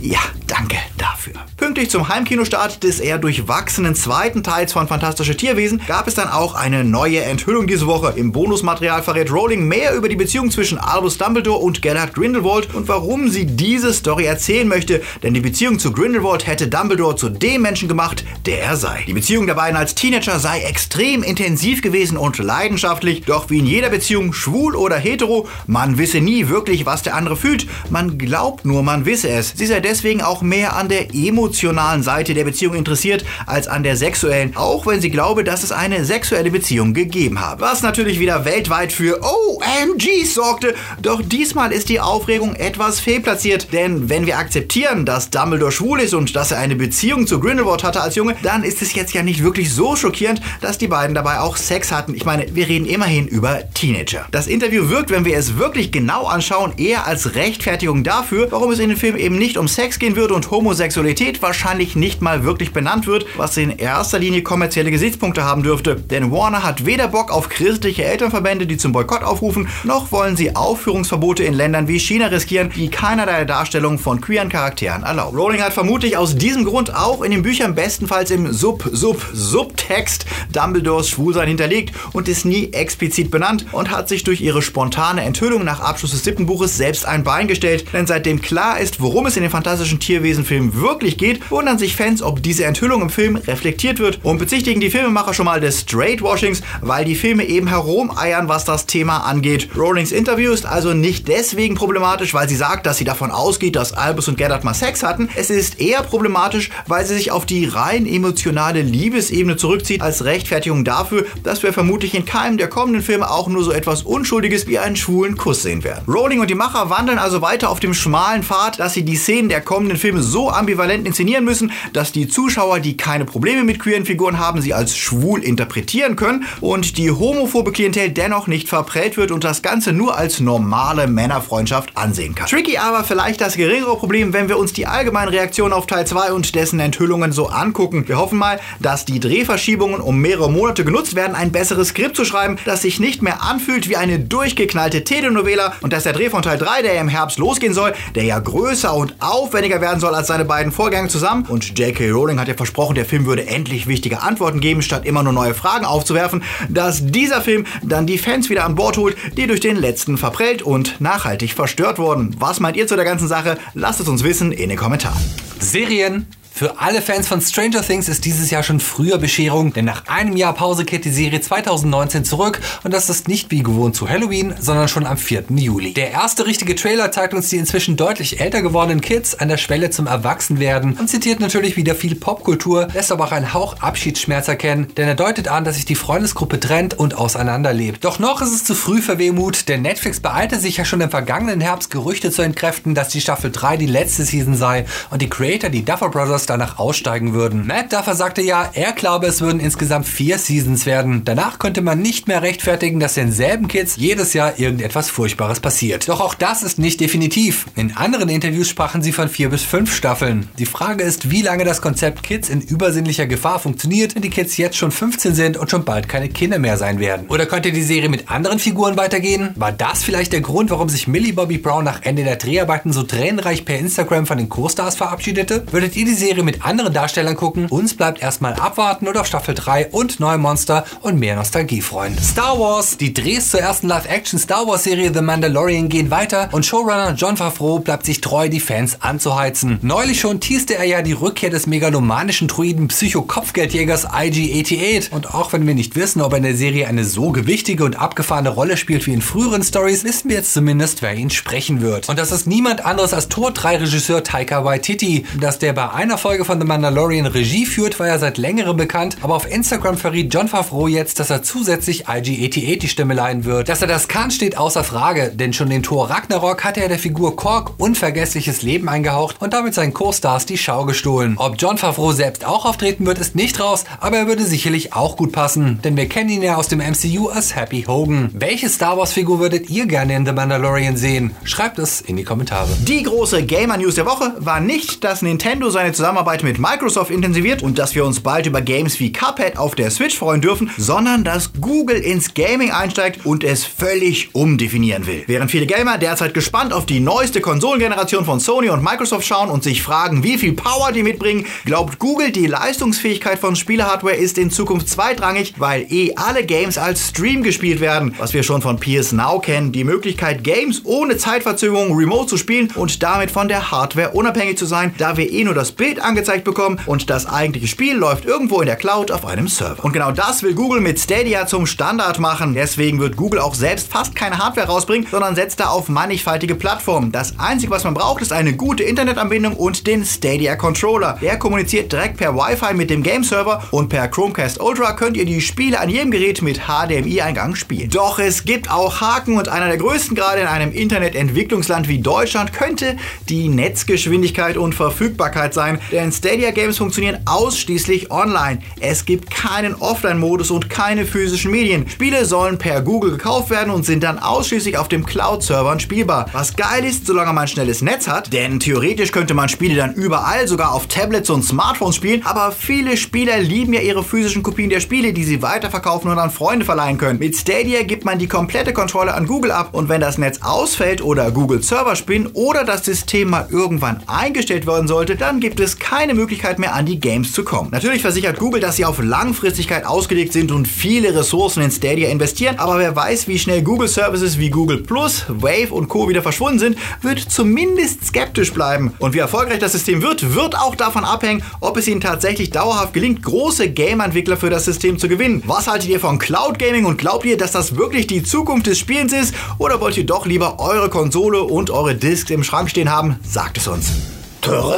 Ja, 0.05 0.19
danke 0.47 0.75
dafür. 0.97 1.35
Pünktlich 1.55 1.89
zum 1.89 2.09
Heimkinostart 2.09 2.83
des 2.83 2.99
eher 2.99 3.17
durchwachsenen 3.17 3.95
zweiten 3.95 4.43
Teils 4.43 4.73
von 4.73 4.89
Fantastische 4.89 5.37
Tierwesen 5.37 5.81
gab 5.87 6.09
es 6.09 6.15
dann 6.15 6.27
auch 6.27 6.55
eine 6.55 6.83
neue 6.83 7.21
Enthüllung 7.21 7.67
diese 7.67 7.87
Woche. 7.87 8.13
Im 8.17 8.33
Bonusmaterial 8.33 9.01
verrät 9.01 9.31
Rowling 9.31 9.65
mehr 9.65 9.95
über 9.95 10.09
die 10.09 10.17
Beziehung 10.17 10.51
zwischen 10.51 10.77
Albus 10.77 11.17
Dumbledore 11.17 11.59
und 11.59 11.81
Gellert 11.81 12.13
Grindelwald 12.15 12.75
und 12.75 12.89
warum 12.89 13.29
sie 13.29 13.45
diese 13.45 13.93
Story 13.93 14.25
erzählen 14.25 14.67
möchte, 14.67 15.01
denn 15.23 15.33
die 15.33 15.39
Beziehung 15.39 15.79
zu 15.79 15.93
Grindelwald 15.93 16.47
hätte 16.47 16.67
Dumbledore 16.67 17.15
zu 17.15 17.29
dem 17.29 17.61
Menschen 17.61 17.87
gemacht, 17.87 18.25
der 18.45 18.61
er 18.61 18.75
sei. 18.75 19.05
Die 19.07 19.13
Beziehung 19.13 19.47
der 19.47 19.53
beiden 19.53 19.77
als 19.77 19.95
Teenager 19.95 20.37
sei 20.37 20.63
extrem 20.63 21.23
intensiv 21.23 21.81
gewesen 21.81 22.17
und 22.17 22.39
leidenschaftlich, 22.39 23.21
doch 23.21 23.49
wie 23.49 23.59
in 23.59 23.67
jeder 23.67 23.89
Beziehung, 23.89 24.33
schwul 24.33 24.75
oder 24.75 24.97
hetero, 24.97 25.47
man 25.65 25.97
wisse 25.97 26.19
nie 26.19 26.49
wirklich, 26.49 26.85
was 26.85 27.03
der 27.03 27.15
andere 27.15 27.37
fühlt, 27.37 27.67
man 27.89 28.17
glaubt 28.17 28.65
nur, 28.65 28.83
man 28.83 29.05
wisse 29.05 29.29
es. 29.29 29.53
Sie 29.55 29.65
sei 29.65 29.79
auch 30.23 30.41
mehr 30.41 30.75
an 30.75 30.89
der 30.89 31.13
emotionalen 31.13 32.03
Seite 32.03 32.33
der 32.33 32.43
Beziehung 32.43 32.75
interessiert 32.75 33.25
als 33.45 33.67
an 33.67 33.83
der 33.83 33.95
sexuellen, 33.95 34.55
auch 34.55 34.85
wenn 34.87 35.01
sie 35.01 35.11
glaube, 35.11 35.43
dass 35.43 35.63
es 35.63 35.71
eine 35.71 36.05
sexuelle 36.05 36.51
Beziehung 36.51 36.93
gegeben 36.93 37.39
habe. 37.39 37.61
Was 37.61 37.81
natürlich 37.81 38.19
wieder 38.19 38.45
weltweit 38.45 38.91
für 38.91 39.21
OMG 39.21 40.25
sorgte, 40.25 40.73
doch 41.01 41.21
diesmal 41.21 41.71
ist 41.71 41.89
die 41.89 41.99
Aufregung 41.99 42.55
etwas 42.55 42.99
fehlplatziert, 42.99 43.71
denn 43.73 44.09
wenn 44.09 44.25
wir 44.25 44.37
akzeptieren, 44.37 45.05
dass 45.05 45.29
Dumbledore 45.29 45.71
schwul 45.71 45.99
ist 45.99 46.13
und 46.13 46.35
dass 46.35 46.51
er 46.51 46.59
eine 46.59 46.75
Beziehung 46.75 47.27
zu 47.27 47.39
Grindelwald 47.39 47.83
hatte 47.83 48.01
als 48.01 48.15
Junge, 48.15 48.35
dann 48.41 48.63
ist 48.63 48.81
es 48.81 48.95
jetzt 48.95 49.13
ja 49.13 49.23
nicht 49.23 49.43
wirklich 49.43 49.73
so 49.73 49.95
schockierend, 49.95 50.41
dass 50.61 50.77
die 50.77 50.87
beiden 50.87 51.15
dabei 51.15 51.39
auch 51.39 51.57
Sex 51.57 51.91
hatten. 51.91 52.15
Ich 52.15 52.25
meine, 52.25 52.47
wir 52.55 52.67
reden 52.67 52.85
immerhin 52.85 53.27
über 53.27 53.61
Teenager. 53.73 54.25
Das 54.31 54.47
Interview 54.47 54.89
wirkt, 54.89 55.11
wenn 55.11 55.25
wir 55.25 55.37
es 55.37 55.57
wirklich 55.57 55.91
genau 55.91 56.25
anschauen, 56.25 56.73
eher 56.77 57.05
als 57.05 57.35
Rechtfertigung 57.35 58.03
dafür, 58.03 58.47
warum 58.51 58.71
es 58.71 58.79
in 58.79 58.89
dem 58.89 58.97
Film 58.97 59.17
eben 59.17 59.37
nicht 59.37 59.57
um 59.57 59.67
Sex 59.67 59.82
Sex 59.83 59.99
gehen 59.99 60.15
wird 60.15 60.31
und 60.31 60.49
Homosexualität 60.49 61.41
wahrscheinlich 61.41 61.97
nicht 61.97 62.21
mal 62.21 62.45
wirklich 62.45 62.71
benannt 62.71 63.05
wird, 63.05 63.25
was 63.35 63.57
in 63.57 63.69
erster 63.69 64.17
Linie 64.17 64.41
kommerzielle 64.41 64.91
Gesichtspunkte 64.91 65.43
haben 65.43 65.61
dürfte. 65.61 65.97
Denn 65.97 66.31
Warner 66.31 66.63
hat 66.63 66.85
weder 66.85 67.09
Bock 67.09 67.29
auf 67.29 67.49
christliche 67.49 68.05
Elternverbände, 68.05 68.65
die 68.65 68.77
zum 68.77 68.93
Boykott 68.93 69.23
aufrufen, 69.23 69.67
noch 69.83 70.13
wollen 70.13 70.37
sie 70.37 70.55
Aufführungsverbote 70.55 71.43
in 71.43 71.53
Ländern 71.53 71.89
wie 71.89 71.99
China 71.99 72.27
riskieren, 72.27 72.71
die 72.73 72.89
keinerlei 72.89 73.43
Darstellung 73.43 73.99
von 73.99 74.21
queeren 74.21 74.47
Charakteren 74.47 75.03
erlauben. 75.03 75.37
Rowling 75.37 75.61
hat 75.61 75.73
vermutlich 75.73 76.15
aus 76.15 76.37
diesem 76.37 76.63
Grund 76.63 76.95
auch 76.95 77.21
in 77.21 77.31
den 77.31 77.41
Büchern 77.41 77.75
bestenfalls 77.75 78.31
im 78.31 78.53
Sub, 78.53 78.89
Sub, 78.93 79.21
Subtext 79.33 80.25
Dumbledores 80.53 81.09
Schwulsein 81.09 81.49
hinterlegt 81.49 81.93
und 82.13 82.29
ist 82.29 82.45
nie 82.45 82.71
explizit 82.71 83.31
benannt 83.31 83.65
und 83.73 83.91
hat 83.91 84.07
sich 84.07 84.23
durch 84.23 84.39
ihre 84.39 84.61
spontane 84.61 85.23
Enthüllung 85.23 85.65
nach 85.65 85.81
Abschluss 85.81 86.11
des 86.11 86.23
siebten 86.23 86.45
Buches 86.45 86.77
selbst 86.77 87.05
ein 87.05 87.25
Bein 87.25 87.49
gestellt. 87.49 87.85
Denn 87.91 88.07
seitdem 88.07 88.41
klar 88.41 88.79
ist, 88.79 89.01
worum 89.01 89.25
es 89.25 89.35
in 89.35 89.41
den 89.41 89.51
fantastischen 89.73 89.99
Tierwesenfilmen 89.99 90.79
wirklich 90.79 91.17
geht, 91.17 91.49
wundern 91.49 91.79
sich 91.79 91.95
Fans, 91.95 92.21
ob 92.21 92.43
diese 92.43 92.65
Enthüllung 92.65 93.01
im 93.01 93.09
Film 93.09 93.37
reflektiert 93.37 93.99
wird 93.99 94.19
und 94.21 94.37
bezichtigen 94.37 94.79
die 94.79 94.91
Filmemacher 94.91 95.33
schon 95.33 95.45
mal 95.45 95.59
des 95.59 95.81
Straightwashings, 95.81 96.61
weil 96.81 97.05
die 97.05 97.15
Filme 97.15 97.45
eben 97.45 97.65
herumeiern, 97.65 98.47
was 98.47 98.65
das 98.65 98.85
Thema 98.85 99.19
angeht. 99.19 99.69
Rowlings 99.75 100.11
Interview 100.11 100.51
ist 100.51 100.67
also 100.67 100.93
nicht 100.93 101.27
deswegen 101.27 101.73
problematisch, 101.73 102.35
weil 102.35 102.47
sie 102.47 102.55
sagt, 102.55 102.85
dass 102.85 102.97
sie 102.97 103.03
davon 103.03 103.31
ausgeht, 103.31 103.75
dass 103.75 103.93
Albus 103.93 104.27
und 104.27 104.37
Gerard 104.37 104.63
mal 104.63 104.75
Sex 104.75 105.01
hatten. 105.01 105.27
Es 105.35 105.49
ist 105.49 105.81
eher 105.81 106.03
problematisch, 106.03 106.69
weil 106.85 107.03
sie 107.05 107.15
sich 107.15 107.31
auf 107.31 107.47
die 107.47 107.65
rein 107.65 108.05
emotionale 108.05 108.83
Liebesebene 108.83 109.57
zurückzieht, 109.57 110.03
als 110.03 110.23
Rechtfertigung 110.23 110.85
dafür, 110.85 111.25
dass 111.41 111.63
wir 111.63 111.73
vermutlich 111.73 112.13
in 112.13 112.25
keinem 112.25 112.59
der 112.59 112.67
kommenden 112.67 113.01
Filme 113.01 113.31
auch 113.31 113.47
nur 113.47 113.63
so 113.63 113.71
etwas 113.71 114.03
Unschuldiges 114.03 114.67
wie 114.67 114.77
einen 114.77 114.95
schwulen 114.95 115.35
Kuss 115.35 115.63
sehen 115.63 115.83
werden. 115.83 116.03
Rowling 116.07 116.41
und 116.41 116.51
die 116.51 116.55
Macher 116.55 116.91
wandeln 116.91 117.17
also 117.17 117.41
weiter 117.41 117.71
auf 117.71 117.79
dem 117.79 117.95
schmalen 117.95 118.43
Pfad, 118.43 118.79
dass 118.79 118.93
sie 118.93 119.03
die 119.03 119.15
Szenen 119.15 119.49
der 119.53 119.61
kommenden 119.61 119.99
Filme 119.99 120.23
so 120.23 120.49
ambivalent 120.49 121.05
inszenieren 121.05 121.45
müssen, 121.45 121.71
dass 121.93 122.11
die 122.11 122.27
Zuschauer, 122.27 122.79
die 122.79 122.97
keine 122.97 123.23
Probleme 123.23 123.63
mit 123.63 123.77
queeren 123.77 124.03
Figuren 124.03 124.39
haben, 124.39 124.61
sie 124.63 124.73
als 124.73 124.97
schwul 124.97 125.43
interpretieren 125.43 126.15
können 126.15 126.45
und 126.59 126.97
die 126.97 127.11
homophobe 127.11 127.71
Klientel 127.71 128.09
dennoch 128.09 128.47
nicht 128.47 128.67
verprellt 128.67 129.15
wird 129.15 129.29
und 129.29 129.43
das 129.43 129.61
Ganze 129.61 129.93
nur 129.93 130.17
als 130.17 130.39
normale 130.39 131.05
Männerfreundschaft 131.05 131.95
ansehen 131.95 132.33
kann. 132.33 132.47
Tricky 132.47 132.79
aber 132.79 133.03
vielleicht 133.03 133.41
das 133.41 133.55
geringere 133.55 133.95
Problem, 133.95 134.33
wenn 134.33 134.49
wir 134.49 134.57
uns 134.57 134.73
die 134.73 134.87
allgemeine 134.87 135.31
Reaktion 135.31 135.71
auf 135.71 135.85
Teil 135.85 136.07
2 136.07 136.33
und 136.33 136.55
dessen 136.55 136.79
Enthüllungen 136.79 137.31
so 137.31 137.49
angucken. 137.49 138.07
Wir 138.07 138.17
hoffen 138.17 138.39
mal, 138.39 138.59
dass 138.79 139.05
die 139.05 139.19
Drehverschiebungen 139.19 140.01
um 140.01 140.17
mehrere 140.17 140.49
Monate 140.49 140.83
genutzt 140.83 141.13
werden, 141.13 141.35
ein 141.35 141.51
besseres 141.51 141.89
Skript 141.89 142.15
zu 142.15 142.25
schreiben, 142.25 142.57
das 142.65 142.81
sich 142.81 142.99
nicht 142.99 143.21
mehr 143.21 143.43
anfühlt 143.43 143.87
wie 143.87 143.97
eine 143.97 144.17
durchgeknallte 144.17 145.03
Telenovela 145.03 145.73
und 145.81 145.93
dass 145.93 146.05
der 146.05 146.13
Dreh 146.13 146.31
von 146.31 146.41
Teil 146.41 146.57
3, 146.57 146.81
der 146.81 146.99
im 146.99 147.07
Herbst 147.07 147.37
losgehen 147.37 147.75
soll, 147.75 147.93
der 148.15 148.23
ja 148.23 148.39
größer 148.39 148.95
und 148.95 149.13
aufwendiger 149.43 149.81
werden 149.81 149.99
soll 149.99 150.15
als 150.15 150.27
seine 150.27 150.45
beiden 150.45 150.71
Vorgänge 150.71 151.09
zusammen 151.09 151.45
und 151.49 151.77
J.K. 151.77 152.11
Rowling 152.11 152.39
hat 152.39 152.47
ja 152.47 152.53
versprochen, 152.53 152.95
der 152.95 153.03
Film 153.03 153.25
würde 153.25 153.45
endlich 153.45 153.87
wichtige 153.87 154.21
Antworten 154.21 154.61
geben, 154.61 154.81
statt 154.81 155.05
immer 155.05 155.21
nur 155.21 155.33
neue 155.33 155.53
Fragen 155.53 155.83
aufzuwerfen, 155.83 156.43
dass 156.69 157.05
dieser 157.05 157.41
Film 157.41 157.65
dann 157.81 158.07
die 158.07 158.17
Fans 158.17 158.49
wieder 158.49 158.63
an 158.63 158.75
Bord 158.75 158.95
holt, 158.95 159.17
die 159.35 159.45
durch 159.45 159.59
den 159.59 159.75
letzten 159.75 160.17
verprellt 160.17 160.61
und 160.61 161.01
nachhaltig 161.01 161.53
verstört 161.53 161.99
wurden. 161.99 162.33
Was 162.39 162.61
meint 162.61 162.77
ihr 162.77 162.87
zu 162.87 162.95
der 162.95 163.03
ganzen 163.03 163.27
Sache? 163.27 163.57
Lasst 163.73 163.99
es 163.99 164.07
uns 164.07 164.23
wissen 164.23 164.53
in 164.53 164.69
den 164.69 164.77
Kommentaren. 164.77 165.19
Serien 165.59 166.25
für 166.55 166.79
alle 166.79 167.01
Fans 167.01 167.27
von 167.27 167.41
Stranger 167.41 167.81
Things 167.81 168.07
ist 168.07 168.25
dieses 168.25 168.51
Jahr 168.51 168.61
schon 168.61 168.79
früher 168.79 169.17
Bescherung, 169.17 169.73
denn 169.73 169.85
nach 169.85 170.05
einem 170.05 170.37
Jahr 170.37 170.53
Pause 170.53 170.85
kehrt 170.85 171.03
die 171.03 171.09
Serie 171.09 171.41
2019 171.41 172.25
zurück 172.25 172.61
und 172.83 172.93
das 172.93 173.09
ist 173.09 173.27
nicht 173.27 173.49
wie 173.49 173.63
gewohnt 173.63 173.95
zu 173.95 174.07
Halloween, 174.07 174.53
sondern 174.59 174.87
schon 174.87 175.07
am 175.07 175.17
4. 175.17 175.45
Juli. 175.49 175.93
Der 175.93 176.11
erste 176.11 176.45
richtige 176.45 176.75
Trailer 176.75 177.11
zeigt 177.11 177.33
uns 177.33 177.49
die 177.49 177.57
inzwischen 177.57 177.97
deutlich 177.97 178.39
älter 178.39 178.61
gewordenen 178.61 179.01
Kids 179.01 179.33
an 179.33 179.49
der 179.49 179.57
Schwelle 179.57 179.89
zum 179.89 180.05
Erwachsenwerden 180.05 180.93
und 180.93 181.09
zitiert 181.09 181.39
natürlich 181.39 181.75
wieder 181.75 181.95
viel 181.95 182.13
Popkultur, 182.13 182.87
lässt 182.93 183.11
aber 183.11 183.25
auch 183.25 183.31
einen 183.31 183.55
Hauch 183.55 183.79
Abschiedsschmerz 183.79 184.47
erkennen, 184.47 184.89
denn 184.95 185.07
er 185.07 185.15
deutet 185.15 185.47
an, 185.47 185.63
dass 185.63 185.77
sich 185.77 185.85
die 185.85 185.95
Freundesgruppe 185.95 186.59
trennt 186.59 186.93
und 186.93 187.17
auseinanderlebt. 187.17 188.05
Doch 188.05 188.19
noch 188.19 188.43
ist 188.43 188.53
es 188.53 188.63
zu 188.63 188.75
früh 188.75 189.01
für 189.01 189.17
Wehmut, 189.17 189.69
denn 189.69 189.81
Netflix 189.81 190.19
beeilte 190.19 190.59
sich 190.59 190.77
ja 190.77 190.85
schon 190.85 191.01
im 191.01 191.09
vergangenen 191.09 191.61
Herbst 191.61 191.89
Gerüchte 191.89 192.29
zu 192.29 192.43
entkräften, 192.43 192.93
dass 192.93 193.09
die 193.09 193.21
Staffel 193.21 193.51
3 193.51 193.77
die 193.77 193.87
letzte 193.87 194.23
Season 194.23 194.55
sei 194.55 194.85
und 195.09 195.23
die 195.23 195.29
Creator, 195.29 195.71
die 195.71 195.83
Duffer 195.83 196.09
Brothers, 196.09 196.42
danach 196.45 196.79
aussteigen 196.79 197.33
würden. 197.33 197.67
Matt 197.67 197.93
Duffer 197.93 198.15
sagte 198.15 198.41
ja, 198.41 198.69
er 198.73 198.93
glaube, 198.93 199.27
es 199.27 199.41
würden 199.41 199.59
insgesamt 199.59 200.07
vier 200.07 200.37
Seasons 200.37 200.85
werden. 200.85 201.23
Danach 201.25 201.59
könnte 201.59 201.81
man 201.81 202.01
nicht 202.01 202.27
mehr 202.27 202.41
rechtfertigen, 202.41 202.99
dass 202.99 203.15
denselben 203.15 203.67
Kids 203.67 203.95
jedes 203.97 204.33
Jahr 204.33 204.59
irgendetwas 204.59 205.09
Furchtbares 205.09 205.59
passiert. 205.59 206.07
Doch 206.09 206.21
auch 206.21 206.33
das 206.33 206.63
ist 206.63 206.79
nicht 206.79 206.99
definitiv. 206.99 207.65
In 207.75 207.95
anderen 207.95 208.29
Interviews 208.29 208.69
sprachen 208.69 209.01
sie 209.01 209.11
von 209.11 209.29
vier 209.29 209.49
bis 209.49 209.63
fünf 209.63 209.93
Staffeln. 209.95 210.47
Die 210.57 210.65
Frage 210.65 211.03
ist, 211.03 211.29
wie 211.29 211.41
lange 211.41 211.65
das 211.65 211.81
Konzept 211.81 212.23
Kids 212.23 212.49
in 212.49 212.61
übersinnlicher 212.61 213.27
Gefahr 213.27 213.59
funktioniert, 213.59 214.15
wenn 214.15 214.21
die 214.21 214.29
Kids 214.29 214.57
jetzt 214.57 214.77
schon 214.77 214.91
15 214.91 215.35
sind 215.35 215.57
und 215.57 215.69
schon 215.69 215.85
bald 215.85 216.09
keine 216.09 216.29
Kinder 216.29 216.59
mehr 216.59 216.77
sein 216.77 216.99
werden. 216.99 217.27
Oder 217.27 217.45
könnte 217.45 217.71
die 217.71 217.83
Serie 217.83 218.09
mit 218.09 218.29
anderen 218.29 218.59
Figuren 218.59 218.97
weitergehen? 218.97 219.51
War 219.55 219.71
das 219.71 220.03
vielleicht 220.03 220.33
der 220.33 220.41
Grund, 220.41 220.71
warum 220.71 220.89
sich 220.89 221.07
Millie 221.07 221.33
Bobby 221.33 221.57
Brown 221.57 221.83
nach 221.83 222.01
Ende 222.03 222.23
der 222.23 222.37
Dreharbeiten 222.37 222.91
so 222.91 223.03
tränenreich 223.03 223.65
per 223.65 223.77
Instagram 223.77 224.25
von 224.25 224.37
den 224.37 224.49
Co-Stars 224.49 224.95
verabschiedete? 224.95 225.65
Würdet 225.71 225.95
ihr 225.95 226.05
die 226.05 226.13
Serie 226.13 226.32
mit 226.41 226.65
anderen 226.65 226.93
Darstellern 226.93 227.35
gucken? 227.35 227.67
Uns 227.67 227.95
bleibt 227.95 228.21
erstmal 228.21 228.53
abwarten 228.53 229.07
auf 229.15 229.27
Staffel 229.27 229.53
3 229.53 229.89
und 229.89 230.19
neue 230.19 230.37
Monster 230.37 230.85
und 231.01 231.19
mehr 231.19 231.35
Nostalgie 231.35 231.81
freuen. 231.81 232.17
Star 232.17 232.57
Wars! 232.57 232.97
Die 232.97 233.13
Drehs 233.13 233.49
zur 233.49 233.59
ersten 233.59 233.87
Live-Action 233.87 234.39
Star 234.39 234.65
Wars 234.65 234.85
Serie 234.85 235.11
The 235.13 235.21
Mandalorian 235.21 235.89
gehen 235.89 236.09
weiter 236.09 236.49
und 236.51 236.65
Showrunner 236.65 237.13
John 237.15 237.37
Favreau 237.37 237.79
bleibt 237.79 238.05
sich 238.05 238.21
treu, 238.21 238.49
die 238.49 238.59
Fans 238.59 238.97
anzuheizen. 239.01 239.77
Neulich 239.81 240.19
schon 240.21 240.39
teaste 240.39 240.75
er 240.75 240.85
ja 240.85 241.01
die 241.01 241.11
Rückkehr 241.11 241.49
des 241.49 241.67
megalomanischen 241.67 242.47
Druiden 242.47 242.87
Psycho-Kopfgeldjägers 242.87 244.07
IG-88 244.07 245.11
und 245.11 245.35
auch 245.35 245.53
wenn 245.53 245.67
wir 245.67 245.75
nicht 245.75 245.95
wissen, 245.95 246.21
ob 246.21 246.31
er 246.31 246.37
in 246.37 246.43
der 246.43 246.55
Serie 246.55 246.87
eine 246.87 247.03
so 247.03 247.31
gewichtige 247.31 247.83
und 247.83 247.99
abgefahrene 247.99 248.49
Rolle 248.49 248.77
spielt 248.77 249.05
wie 249.05 249.13
in 249.13 249.21
früheren 249.21 249.63
Stories, 249.63 250.03
wissen 250.03 250.29
wir 250.29 250.37
jetzt 250.37 250.53
zumindest, 250.53 251.01
wer 251.01 251.13
ihn 251.13 251.29
sprechen 251.29 251.81
wird. 251.81 252.09
Und 252.09 252.17
das 252.17 252.31
ist 252.31 252.47
niemand 252.47 252.85
anderes 252.85 253.13
als 253.13 253.27
Tor 253.27 253.51
3 253.51 253.77
Regisseur 253.77 254.23
Taika 254.23 254.63
Waititi, 254.63 255.25
dass 255.39 255.59
der 255.59 255.73
bei 255.73 255.91
einer 255.91 256.17
Folge 256.23 256.45
von 256.45 256.57
The 256.57 256.65
Mandalorian 256.65 257.25
Regie 257.25 257.65
führt, 257.65 257.99
war 257.99 258.07
ja 258.07 258.17
seit 258.17 258.37
längerem 258.37 258.77
bekannt, 258.77 259.17
aber 259.23 259.35
auf 259.35 259.45
Instagram 259.45 259.97
verriet 259.97 260.33
John 260.33 260.47
Favreau 260.47 260.87
jetzt, 260.87 261.19
dass 261.19 261.29
er 261.29 261.43
zusätzlich 261.43 262.07
IG-88 262.07 262.79
die 262.79 262.87
Stimme 262.87 263.13
leihen 263.13 263.43
wird. 263.43 263.67
Dass 263.67 263.81
er 263.81 263.89
das 263.89 264.07
kann, 264.07 264.31
steht 264.31 264.57
außer 264.57 264.85
Frage, 264.85 265.33
denn 265.35 265.51
schon 265.51 265.69
in 265.69 265.83
Thor 265.83 266.09
Ragnarok 266.09 266.63
hatte 266.63 266.81
er 266.81 266.87
der 266.87 266.97
Figur 266.97 267.35
Korg 267.35 267.73
unvergessliches 267.77 268.61
Leben 268.61 268.87
eingehaucht 268.87 269.41
und 269.41 269.51
damit 269.51 269.73
seinen 269.73 269.93
Co-Stars 269.93 270.45
die 270.45 270.57
Schau 270.57 270.85
gestohlen. 270.85 271.35
Ob 271.37 271.55
John 271.57 271.77
Favreau 271.77 272.13
selbst 272.13 272.45
auch 272.45 272.63
auftreten 272.63 273.05
wird, 273.05 273.19
ist 273.19 273.35
nicht 273.35 273.59
raus, 273.59 273.83
aber 273.99 274.15
er 274.15 274.27
würde 274.27 274.45
sicherlich 274.45 274.93
auch 274.93 275.17
gut 275.17 275.33
passen, 275.33 275.81
denn 275.83 275.97
wir 275.97 276.07
kennen 276.07 276.29
ihn 276.29 276.41
ja 276.41 276.55
aus 276.55 276.69
dem 276.69 276.79
MCU 276.79 277.27
als 277.27 277.53
Happy 277.53 277.83
Hogan. 277.85 278.29
Welche 278.31 278.69
Star 278.69 278.97
Wars 278.97 279.11
Figur 279.11 279.41
würdet 279.41 279.69
ihr 279.69 279.87
gerne 279.87 280.15
in 280.15 280.25
The 280.25 280.31
Mandalorian 280.31 280.95
sehen? 280.95 281.35
Schreibt 281.43 281.79
es 281.79 281.99
in 281.99 282.15
die 282.15 282.23
Kommentare. 282.23 282.69
Die 282.87 283.03
große 283.03 283.43
Gamer 283.43 283.75
News 283.75 283.95
der 283.95 284.05
Woche 284.05 284.35
war 284.37 284.61
nicht, 284.61 285.03
dass 285.03 285.21
Nintendo 285.21 285.69
seine 285.69 285.91
Zusammenarbeit 285.91 286.12
mit 286.43 286.59
Microsoft 286.59 287.11
intensiviert 287.11 287.63
und 287.63 287.79
dass 287.79 287.95
wir 287.95 288.05
uns 288.05 288.19
bald 288.19 288.45
über 288.45 288.61
Games 288.61 288.99
wie 288.99 289.11
Cuphead 289.11 289.57
auf 289.57 289.75
der 289.75 289.91
Switch 289.91 290.17
freuen 290.17 290.41
dürfen, 290.41 290.69
sondern 290.77 291.23
dass 291.23 291.51
Google 291.59 291.97
ins 291.97 292.33
Gaming 292.33 292.71
einsteigt 292.71 293.25
und 293.25 293.43
es 293.43 293.63
völlig 293.63 294.33
umdefinieren 294.33 295.07
will. 295.07 295.23
Während 295.27 295.51
viele 295.51 295.65
Gamer 295.65 295.97
derzeit 295.97 296.33
gespannt 296.33 296.73
auf 296.73 296.85
die 296.85 296.99
neueste 296.99 297.41
Konsolengeneration 297.41 298.25
von 298.25 298.39
Sony 298.39 298.69
und 298.69 298.83
Microsoft 298.83 299.25
schauen 299.25 299.49
und 299.49 299.63
sich 299.63 299.81
fragen, 299.81 300.23
wie 300.23 300.37
viel 300.37 300.53
Power 300.53 300.91
die 300.91 301.03
mitbringen, 301.03 301.45
glaubt 301.65 301.99
Google, 301.99 302.31
die 302.31 302.47
Leistungsfähigkeit 302.47 303.39
von 303.39 303.55
Spielehardware 303.55 304.15
ist 304.15 304.37
in 304.37 304.51
Zukunft 304.51 304.89
zweitrangig, 304.89 305.53
weil 305.57 305.85
eh 305.91 306.13
alle 306.15 306.45
Games 306.45 306.77
als 306.77 307.09
Stream 307.09 307.43
gespielt 307.43 307.79
werden. 307.79 308.15
Was 308.17 308.33
wir 308.33 308.43
schon 308.43 308.61
von 308.61 308.79
PS 308.79 309.11
Now 309.11 309.39
kennen, 309.39 309.71
die 309.71 309.83
Möglichkeit, 309.83 310.43
Games 310.43 310.81
ohne 310.83 311.17
Zeitverzögerung 311.17 311.95
remote 311.95 312.27
zu 312.27 312.37
spielen 312.37 312.69
und 312.75 313.01
damit 313.01 313.31
von 313.31 313.47
der 313.47 313.71
Hardware 313.71 314.11
unabhängig 314.11 314.57
zu 314.57 314.65
sein, 314.65 314.93
da 314.97 315.17
wir 315.17 315.31
eh 315.31 315.43
nur 315.43 315.53
das 315.53 315.71
Bild 315.71 316.02
angezeigt 316.03 316.43
bekommen 316.43 316.79
und 316.85 317.09
das 317.09 317.25
eigentliche 317.25 317.67
Spiel 317.67 317.95
läuft 317.95 318.25
irgendwo 318.25 318.61
in 318.61 318.67
der 318.67 318.75
Cloud 318.75 319.11
auf 319.11 319.25
einem 319.25 319.47
Server. 319.47 319.83
Und 319.83 319.93
genau 319.93 320.11
das 320.11 320.43
will 320.43 320.53
Google 320.53 320.81
mit 320.81 320.99
Stadia 320.99 321.47
zum 321.47 321.65
Standard 321.65 322.19
machen. 322.19 322.53
Deswegen 322.53 322.99
wird 322.99 323.15
Google 323.15 323.39
auch 323.39 323.55
selbst 323.55 323.91
fast 323.91 324.15
keine 324.15 324.37
Hardware 324.37 324.67
rausbringen, 324.67 325.07
sondern 325.09 325.35
setzt 325.35 325.59
da 325.59 325.67
auf 325.67 325.89
mannigfaltige 325.89 326.55
Plattformen. 326.55 327.11
Das 327.11 327.39
einzige, 327.39 327.71
was 327.71 327.83
man 327.83 327.93
braucht, 327.93 328.21
ist 328.21 328.33
eine 328.33 328.53
gute 328.53 328.83
Internetanbindung 328.83 329.53
und 329.55 329.87
den 329.87 330.05
Stadia 330.05 330.55
Controller. 330.55 331.17
Der 331.21 331.37
kommuniziert 331.37 331.91
direkt 331.91 332.17
per 332.17 332.35
Wi-Fi 332.35 332.73
mit 332.73 332.89
dem 332.89 333.03
Game 333.03 333.23
Server 333.23 333.63
und 333.71 333.89
per 333.89 334.07
Chromecast 334.07 334.59
Ultra 334.61 334.93
könnt 334.93 335.17
ihr 335.17 335.25
die 335.25 335.41
Spiele 335.41 335.79
an 335.79 335.89
jedem 335.89 336.11
Gerät 336.11 336.41
mit 336.41 336.61
HDMI-Eingang 336.67 337.55
spielen. 337.55 337.89
Doch 337.89 338.19
es 338.19 338.43
gibt 338.45 338.69
auch 338.69 339.01
Haken 339.01 339.37
und 339.37 339.49
einer 339.49 339.67
der 339.67 339.77
größten 339.77 340.15
gerade 340.15 340.41
in 340.41 340.47
einem 340.47 340.71
Internetentwicklungsland 340.71 341.87
wie 341.87 341.99
Deutschland 341.99 342.53
könnte 342.53 342.97
die 343.29 343.49
Netzgeschwindigkeit 343.49 344.57
und 344.57 344.75
Verfügbarkeit 344.75 345.53
sein, 345.53 345.79
denn 345.93 346.11
Stadia 346.11 346.51
Games 346.51 346.77
funktionieren 346.79 347.19
ausschließlich 347.25 348.11
online. 348.11 348.59
Es 348.79 349.05
gibt 349.05 349.29
keinen 349.29 349.75
Offline-Modus 349.75 350.49
und 350.49 350.69
keine 350.69 351.05
physischen 351.05 351.51
Medien. 351.51 351.87
Spiele 351.87 352.25
sollen 352.25 352.57
per 352.57 352.81
Google 352.81 353.11
gekauft 353.11 353.51
werden 353.51 353.69
und 353.69 353.85
sind 353.85 354.03
dann 354.03 354.17
ausschließlich 354.17 354.77
auf 354.77 354.87
dem 354.87 355.05
Cloud-Servern 355.05 355.79
spielbar. 355.79 356.25
Was 356.33 356.55
geil 356.55 356.83
ist, 356.83 357.05
solange 357.05 357.31
man 357.31 357.47
schnelles 357.47 357.83
Netz 357.83 358.07
hat, 358.07 358.33
denn 358.33 358.59
theoretisch 358.59 359.11
könnte 359.11 359.35
man 359.35 359.49
Spiele 359.49 359.75
dann 359.75 359.93
überall, 359.93 360.47
sogar 360.47 360.73
auf 360.73 360.87
Tablets 360.87 361.29
und 361.29 361.43
Smartphones 361.43 361.95
spielen, 361.95 362.25
aber 362.25 362.51
viele 362.51 362.97
Spieler 362.97 363.39
lieben 363.39 363.73
ja 363.73 363.81
ihre 363.81 364.03
physischen 364.03 364.41
Kopien 364.41 364.71
der 364.71 364.79
Spiele, 364.79 365.13
die 365.13 365.23
sie 365.23 365.43
weiterverkaufen 365.43 366.09
und 366.09 366.17
an 366.17 366.31
Freunde 366.31 366.65
verleihen 366.65 366.97
können. 366.97 367.19
Mit 367.19 367.35
Stadia 367.35 367.83
gibt 367.83 368.03
man 368.03 368.17
die 368.17 368.27
komplette 368.27 368.73
Kontrolle 368.73 369.13
an 369.13 369.27
Google 369.27 369.51
ab 369.51 369.69
und 369.73 369.89
wenn 369.89 370.01
das 370.01 370.17
Netz 370.17 370.39
ausfällt 370.41 371.03
oder 371.03 371.29
Google 371.29 371.61
Server 371.61 371.95
spinnen 371.95 372.31
oder 372.33 372.63
das 372.63 372.83
System 372.83 373.29
mal 373.29 373.47
irgendwann 373.51 374.01
eingestellt 374.07 374.65
werden 374.65 374.87
sollte, 374.87 375.15
dann 375.15 375.39
gibt 375.39 375.59
es 375.59 375.77
keine 375.83 376.13
Möglichkeit 376.13 376.59
mehr 376.59 376.73
an 376.73 376.85
die 376.85 376.97
Games 376.97 377.33
zu 377.33 377.43
kommen. 377.43 377.69
Natürlich 377.71 378.01
versichert 378.01 378.39
Google, 378.39 378.61
dass 378.61 378.77
sie 378.77 378.85
auf 378.85 379.03
Langfristigkeit 379.03 379.85
ausgelegt 379.85 380.31
sind 380.31 380.53
und 380.53 380.65
viele 380.65 381.13
Ressourcen 381.13 381.61
in 381.61 381.71
Stadia 381.71 382.09
investieren, 382.09 382.57
aber 382.57 382.79
wer 382.79 382.95
weiß, 382.95 383.27
wie 383.27 383.37
schnell 383.37 383.61
Google 383.61 383.89
Services 383.89 384.39
wie 384.39 384.49
Google 384.49 384.77
Plus, 384.77 385.25
Wave 385.27 385.71
und 385.71 385.89
Co. 385.89 386.07
wieder 386.07 386.21
verschwunden 386.21 386.59
sind, 386.59 386.77
wird 387.01 387.19
zumindest 387.19 388.05
skeptisch 388.05 388.53
bleiben. 388.53 388.93
Und 388.99 389.13
wie 389.13 389.19
erfolgreich 389.19 389.59
das 389.59 389.73
System 389.73 390.01
wird, 390.01 390.33
wird 390.33 390.57
auch 390.57 390.75
davon 390.75 391.03
abhängen, 391.03 391.43
ob 391.59 391.75
es 391.75 391.87
ihnen 391.89 391.99
tatsächlich 391.99 392.49
dauerhaft 392.49 392.93
gelingt, 392.93 393.21
große 393.21 393.69
Game-Entwickler 393.69 394.37
für 394.37 394.49
das 394.49 394.63
System 394.63 394.97
zu 394.97 395.09
gewinnen. 395.09 395.43
Was 395.45 395.67
haltet 395.67 395.89
ihr 395.89 395.99
von 395.99 396.17
Cloud 396.17 396.59
Gaming 396.59 396.85
und 396.85 396.97
glaubt 396.97 397.25
ihr, 397.25 397.37
dass 397.37 397.51
das 397.51 397.75
wirklich 397.75 398.07
die 398.07 398.23
Zukunft 398.23 398.67
des 398.67 398.79
Spielens 398.79 399.11
ist? 399.11 399.35
Oder 399.57 399.81
wollt 399.81 399.97
ihr 399.97 400.05
doch 400.05 400.25
lieber 400.25 400.61
eure 400.61 400.89
Konsole 400.89 401.43
und 401.43 401.71
eure 401.71 401.93
Discs 401.93 402.31
im 402.31 402.45
Schrank 402.45 402.69
stehen 402.69 402.89
haben? 402.89 403.19
Sagt 403.21 403.57
es 403.57 403.67
uns. 403.67 403.91
Töre? 404.39 404.77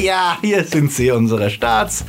Ja, 0.00 0.38
hier 0.40 0.64
sind 0.64 0.92
sie, 0.92 1.10
unsere 1.10 1.50
Starts 1.50 2.04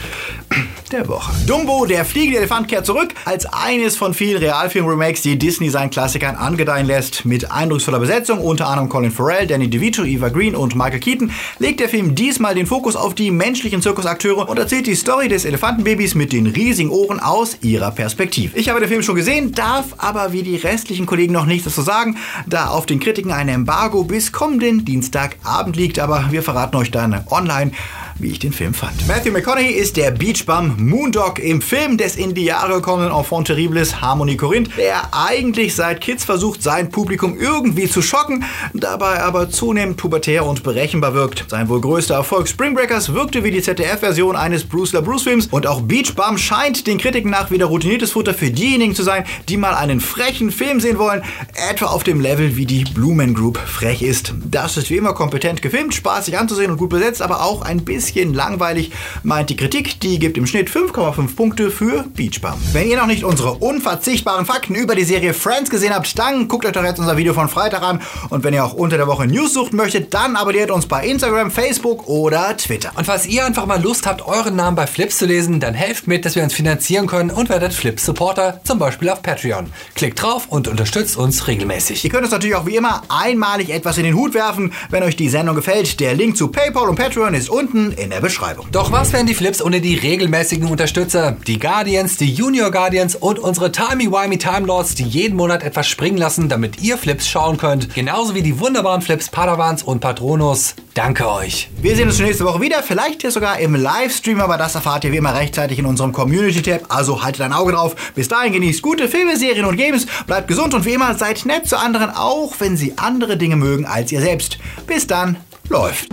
der 0.93 1.07
Woche. 1.07 1.31
Dumbo, 1.47 1.85
der 1.85 2.05
fliegende 2.05 2.37
Elefant, 2.37 2.67
kehrt 2.67 2.85
zurück 2.85 3.15
als 3.25 3.45
eines 3.47 3.97
von 3.97 4.13
vielen 4.13 4.37
Realfilm-Remakes, 4.37 5.23
die 5.23 5.39
Disney 5.39 5.69
seinen 5.69 5.89
Klassikern 5.89 6.35
angedeihen 6.35 6.85
lässt. 6.85 7.25
Mit 7.25 7.51
eindrucksvoller 7.51 7.99
Besetzung, 7.99 8.39
unter 8.39 8.67
anderem 8.67 8.89
Colin 8.89 9.11
Farrell, 9.11 9.47
Danny 9.47 9.69
DeVito, 9.69 10.03
Eva 10.03 10.29
Green 10.29 10.55
und 10.55 10.75
Michael 10.75 10.99
Keaton, 10.99 11.31
legt 11.57 11.79
der 11.79 11.89
Film 11.89 12.13
diesmal 12.13 12.53
den 12.53 12.67
Fokus 12.67 12.95
auf 12.95 13.15
die 13.15 13.31
menschlichen 13.31 13.81
Zirkusakteure 13.81 14.47
und 14.47 14.59
erzählt 14.59 14.85
die 14.85 14.93
Story 14.93 15.27
des 15.27 15.45
Elefantenbabys 15.45 16.13
mit 16.13 16.31
den 16.31 16.45
riesigen 16.45 16.91
Ohren 16.91 17.19
aus 17.19 17.57
ihrer 17.61 17.89
Perspektive. 17.89 18.55
Ich 18.55 18.69
habe 18.69 18.79
den 18.79 18.89
Film 18.89 19.01
schon 19.01 19.15
gesehen, 19.15 19.51
darf 19.51 19.95
aber 19.97 20.31
wie 20.31 20.43
die 20.43 20.57
restlichen 20.57 21.07
Kollegen 21.07 21.33
noch 21.33 21.47
nichts 21.47 21.65
dazu 21.65 21.81
sagen, 21.81 22.17
da 22.45 22.67
auf 22.67 22.85
den 22.85 22.99
Kritiken 22.99 23.31
ein 23.31 23.49
Embargo 23.49 24.03
bis 24.03 24.31
kommenden 24.31 24.85
Dienstagabend 24.85 25.75
liegt, 25.75 25.97
aber 25.97 26.27
wir 26.29 26.43
verraten 26.43 26.75
euch 26.75 26.91
dann 26.91 27.23
online, 27.31 27.71
wie 28.19 28.31
ich 28.31 28.39
den 28.39 28.53
Film 28.53 28.73
fand. 28.73 29.07
Matthew 29.07 29.31
McConaughey 29.31 29.71
ist 29.71 29.97
der 29.97 30.11
Beachbum 30.11 30.75
Moondog 30.77 31.39
im 31.39 31.61
Film 31.61 31.97
des 31.97 32.15
in 32.15 32.33
die 32.33 32.45
Jahre 32.45 32.81
kommenden 32.81 33.15
Enfant 33.15 33.47
Terribles 33.47 34.01
Harmony 34.01 34.37
Corinth, 34.37 34.69
der 34.77 35.13
eigentlich 35.13 35.75
seit 35.75 36.01
Kids 36.01 36.23
versucht, 36.23 36.61
sein 36.61 36.89
Publikum 36.89 37.37
irgendwie 37.39 37.89
zu 37.89 38.01
schocken, 38.01 38.43
dabei 38.73 39.21
aber 39.21 39.49
zunehmend 39.49 39.97
pubertär 39.97 40.45
und 40.45 40.63
berechenbar 40.63 41.13
wirkt. 41.13 41.45
Sein 41.49 41.69
wohl 41.69 41.81
größter 41.81 42.15
Erfolg 42.15 42.47
Spring 42.47 42.75
Breakers 42.75 43.13
wirkte 43.13 43.43
wie 43.43 43.51
die 43.51 43.61
ZDF-Version 43.61 44.35
eines 44.35 44.63
Bruce 44.63 44.93
LaBruce-Films 44.93 45.47
und 45.47 45.65
auch 45.65 45.81
Beachbum 45.81 46.37
scheint 46.37 46.85
den 46.87 46.97
Kritiken 46.97 47.31
nach 47.31 47.51
wieder 47.51 47.65
routiniertes 47.65 48.11
Futter 48.11 48.33
für 48.33 48.51
diejenigen 48.51 48.95
zu 48.95 49.03
sein, 49.03 49.25
die 49.49 49.57
mal 49.57 49.73
einen 49.73 49.99
frechen 49.99 50.51
Film 50.51 50.79
sehen 50.79 50.99
wollen, 50.99 51.23
etwa 51.69 51.87
auf 51.87 52.03
dem 52.03 52.21
Level 52.21 52.55
wie 52.55 52.65
die 52.65 52.83
Blumen 52.83 53.33
Group 53.33 53.57
frech 53.57 54.01
ist. 54.01 54.33
Das 54.45 54.77
ist 54.77 54.89
wie 54.89 54.97
immer 54.97 55.13
kompetent 55.13 55.61
gefilmt, 55.61 55.93
spaßig 55.93 56.37
anzusehen 56.37 56.71
und 56.71 56.77
gut 56.77 56.89
besetzt, 56.89 57.21
aber 57.21 57.43
auch 57.43 57.61
ein 57.61 57.83
bisschen 57.83 58.02
langweilig, 58.33 58.91
meint 59.23 59.49
die 59.49 59.55
Kritik. 59.55 59.99
Die 59.99 60.19
gibt 60.19 60.37
im 60.37 60.45
Schnitt 60.45 60.69
5,5 60.69 61.35
Punkte 61.35 61.71
für 61.71 62.03
Beachbum. 62.13 62.53
Wenn 62.71 62.89
ihr 62.89 62.97
noch 62.97 63.07
nicht 63.07 63.23
unsere 63.23 63.53
unverzichtbaren 63.53 64.45
Fakten 64.45 64.75
über 64.75 64.95
die 64.95 65.03
Serie 65.03 65.33
Friends 65.33 65.69
gesehen 65.69 65.93
habt, 65.93 66.17
dann 66.17 66.47
guckt 66.47 66.65
euch 66.65 66.71
doch 66.71 66.83
jetzt 66.83 66.99
unser 66.99 67.17
Video 67.17 67.33
von 67.33 67.49
Freitag 67.49 67.83
an. 67.83 68.01
Und 68.29 68.43
wenn 68.43 68.53
ihr 68.53 68.65
auch 68.65 68.73
unter 68.73 68.97
der 68.97 69.07
Woche 69.07 69.27
News 69.27 69.53
suchen 69.53 69.75
möchtet, 69.75 70.13
dann 70.13 70.35
abonniert 70.35 70.71
uns 70.71 70.85
bei 70.85 71.05
Instagram, 71.07 71.51
Facebook 71.51 72.07
oder 72.07 72.55
Twitter. 72.57 72.91
Und 72.95 73.05
falls 73.05 73.25
ihr 73.25 73.45
einfach 73.45 73.65
mal 73.65 73.81
Lust 73.81 74.05
habt, 74.05 74.25
euren 74.27 74.55
Namen 74.55 74.75
bei 74.75 74.87
Flips 74.87 75.17
zu 75.17 75.25
lesen, 75.25 75.59
dann 75.59 75.73
helft 75.73 76.07
mit, 76.07 76.25
dass 76.25 76.35
wir 76.35 76.43
uns 76.43 76.53
finanzieren 76.53 77.07
können 77.07 77.31
und 77.31 77.49
werdet 77.49 77.73
Flips 77.73 78.05
Supporter, 78.05 78.59
zum 78.63 78.79
Beispiel 78.79 79.09
auf 79.09 79.21
Patreon. 79.21 79.67
Klickt 79.95 80.21
drauf 80.21 80.47
und 80.49 80.67
unterstützt 80.67 81.17
uns 81.17 81.47
regelmäßig. 81.47 82.03
Ihr 82.03 82.09
könnt 82.09 82.23
uns 82.23 82.31
natürlich 82.31 82.55
auch 82.55 82.65
wie 82.65 82.75
immer 82.75 83.03
einmalig 83.09 83.69
etwas 83.69 83.97
in 83.97 84.03
den 84.03 84.15
Hut 84.15 84.33
werfen, 84.33 84.73
wenn 84.89 85.03
euch 85.03 85.15
die 85.15 85.29
Sendung 85.29 85.55
gefällt. 85.55 85.99
Der 85.99 86.13
Link 86.13 86.35
zu 86.37 86.49
PayPal 86.49 86.89
und 86.89 86.95
Patreon 86.95 87.33
ist 87.33 87.49
unten 87.49 87.92
in 87.93 88.09
der 88.09 88.21
Beschreibung. 88.21 88.67
Doch 88.71 88.91
was 88.91 89.13
wären 89.13 89.25
die 89.25 89.33
Flips 89.33 89.61
ohne 89.61 89.81
die 89.81 89.95
regelmäßigen 89.95 90.67
Unterstützer? 90.67 91.37
Die 91.47 91.59
Guardians, 91.59 92.17
die 92.17 92.31
Junior 92.31 92.71
Guardians 92.71 93.15
und 93.15 93.39
unsere 93.39 93.71
Timey-Wimey 93.71 94.37
Time 94.37 94.67
Lords, 94.67 94.95
die 94.95 95.03
jeden 95.03 95.35
Monat 95.35 95.63
etwas 95.63 95.87
springen 95.87 96.17
lassen, 96.17 96.49
damit 96.49 96.81
ihr 96.81 96.97
Flips 96.97 97.27
schauen 97.27 97.57
könnt. 97.57 97.93
Genauso 97.93 98.35
wie 98.35 98.41
die 98.41 98.59
wunderbaren 98.59 99.01
Flips 99.01 99.29
Padawans 99.29 99.83
und 99.83 99.99
Patronus. 99.99 100.75
Danke 100.93 101.27
euch. 101.27 101.69
Wir 101.81 101.95
sehen 101.95 102.07
uns 102.07 102.19
nächste 102.19 102.45
Woche 102.45 102.61
wieder, 102.61 102.83
vielleicht 102.83 103.23
ja 103.23 103.31
sogar 103.31 103.57
im 103.59 103.75
Livestream, 103.75 104.39
aber 104.41 104.57
das 104.57 104.75
erfahrt 104.75 105.03
ihr 105.03 105.11
wie 105.11 105.17
immer 105.17 105.33
rechtzeitig 105.33 105.79
in 105.79 105.85
unserem 105.85 106.11
Community-Tab, 106.11 106.85
also 106.89 107.23
haltet 107.23 107.41
ein 107.41 107.53
Auge 107.53 107.71
drauf. 107.71 107.95
Bis 108.13 108.27
dahin 108.27 108.53
genießt 108.53 108.81
gute 108.81 109.07
Filme, 109.07 109.35
Serien 109.37 109.65
und 109.65 109.77
Games, 109.77 110.05
bleibt 110.27 110.47
gesund 110.47 110.73
und 110.73 110.85
wie 110.85 110.93
immer 110.93 111.15
seid 111.15 111.45
nett 111.45 111.67
zu 111.67 111.77
anderen, 111.77 112.11
auch 112.11 112.53
wenn 112.59 112.77
sie 112.77 112.93
andere 112.97 113.37
Dinge 113.37 113.55
mögen 113.55 113.85
als 113.85 114.11
ihr 114.11 114.21
selbst. 114.21 114.59
Bis 114.85 115.07
dann, 115.07 115.37
läuft. 115.69 116.09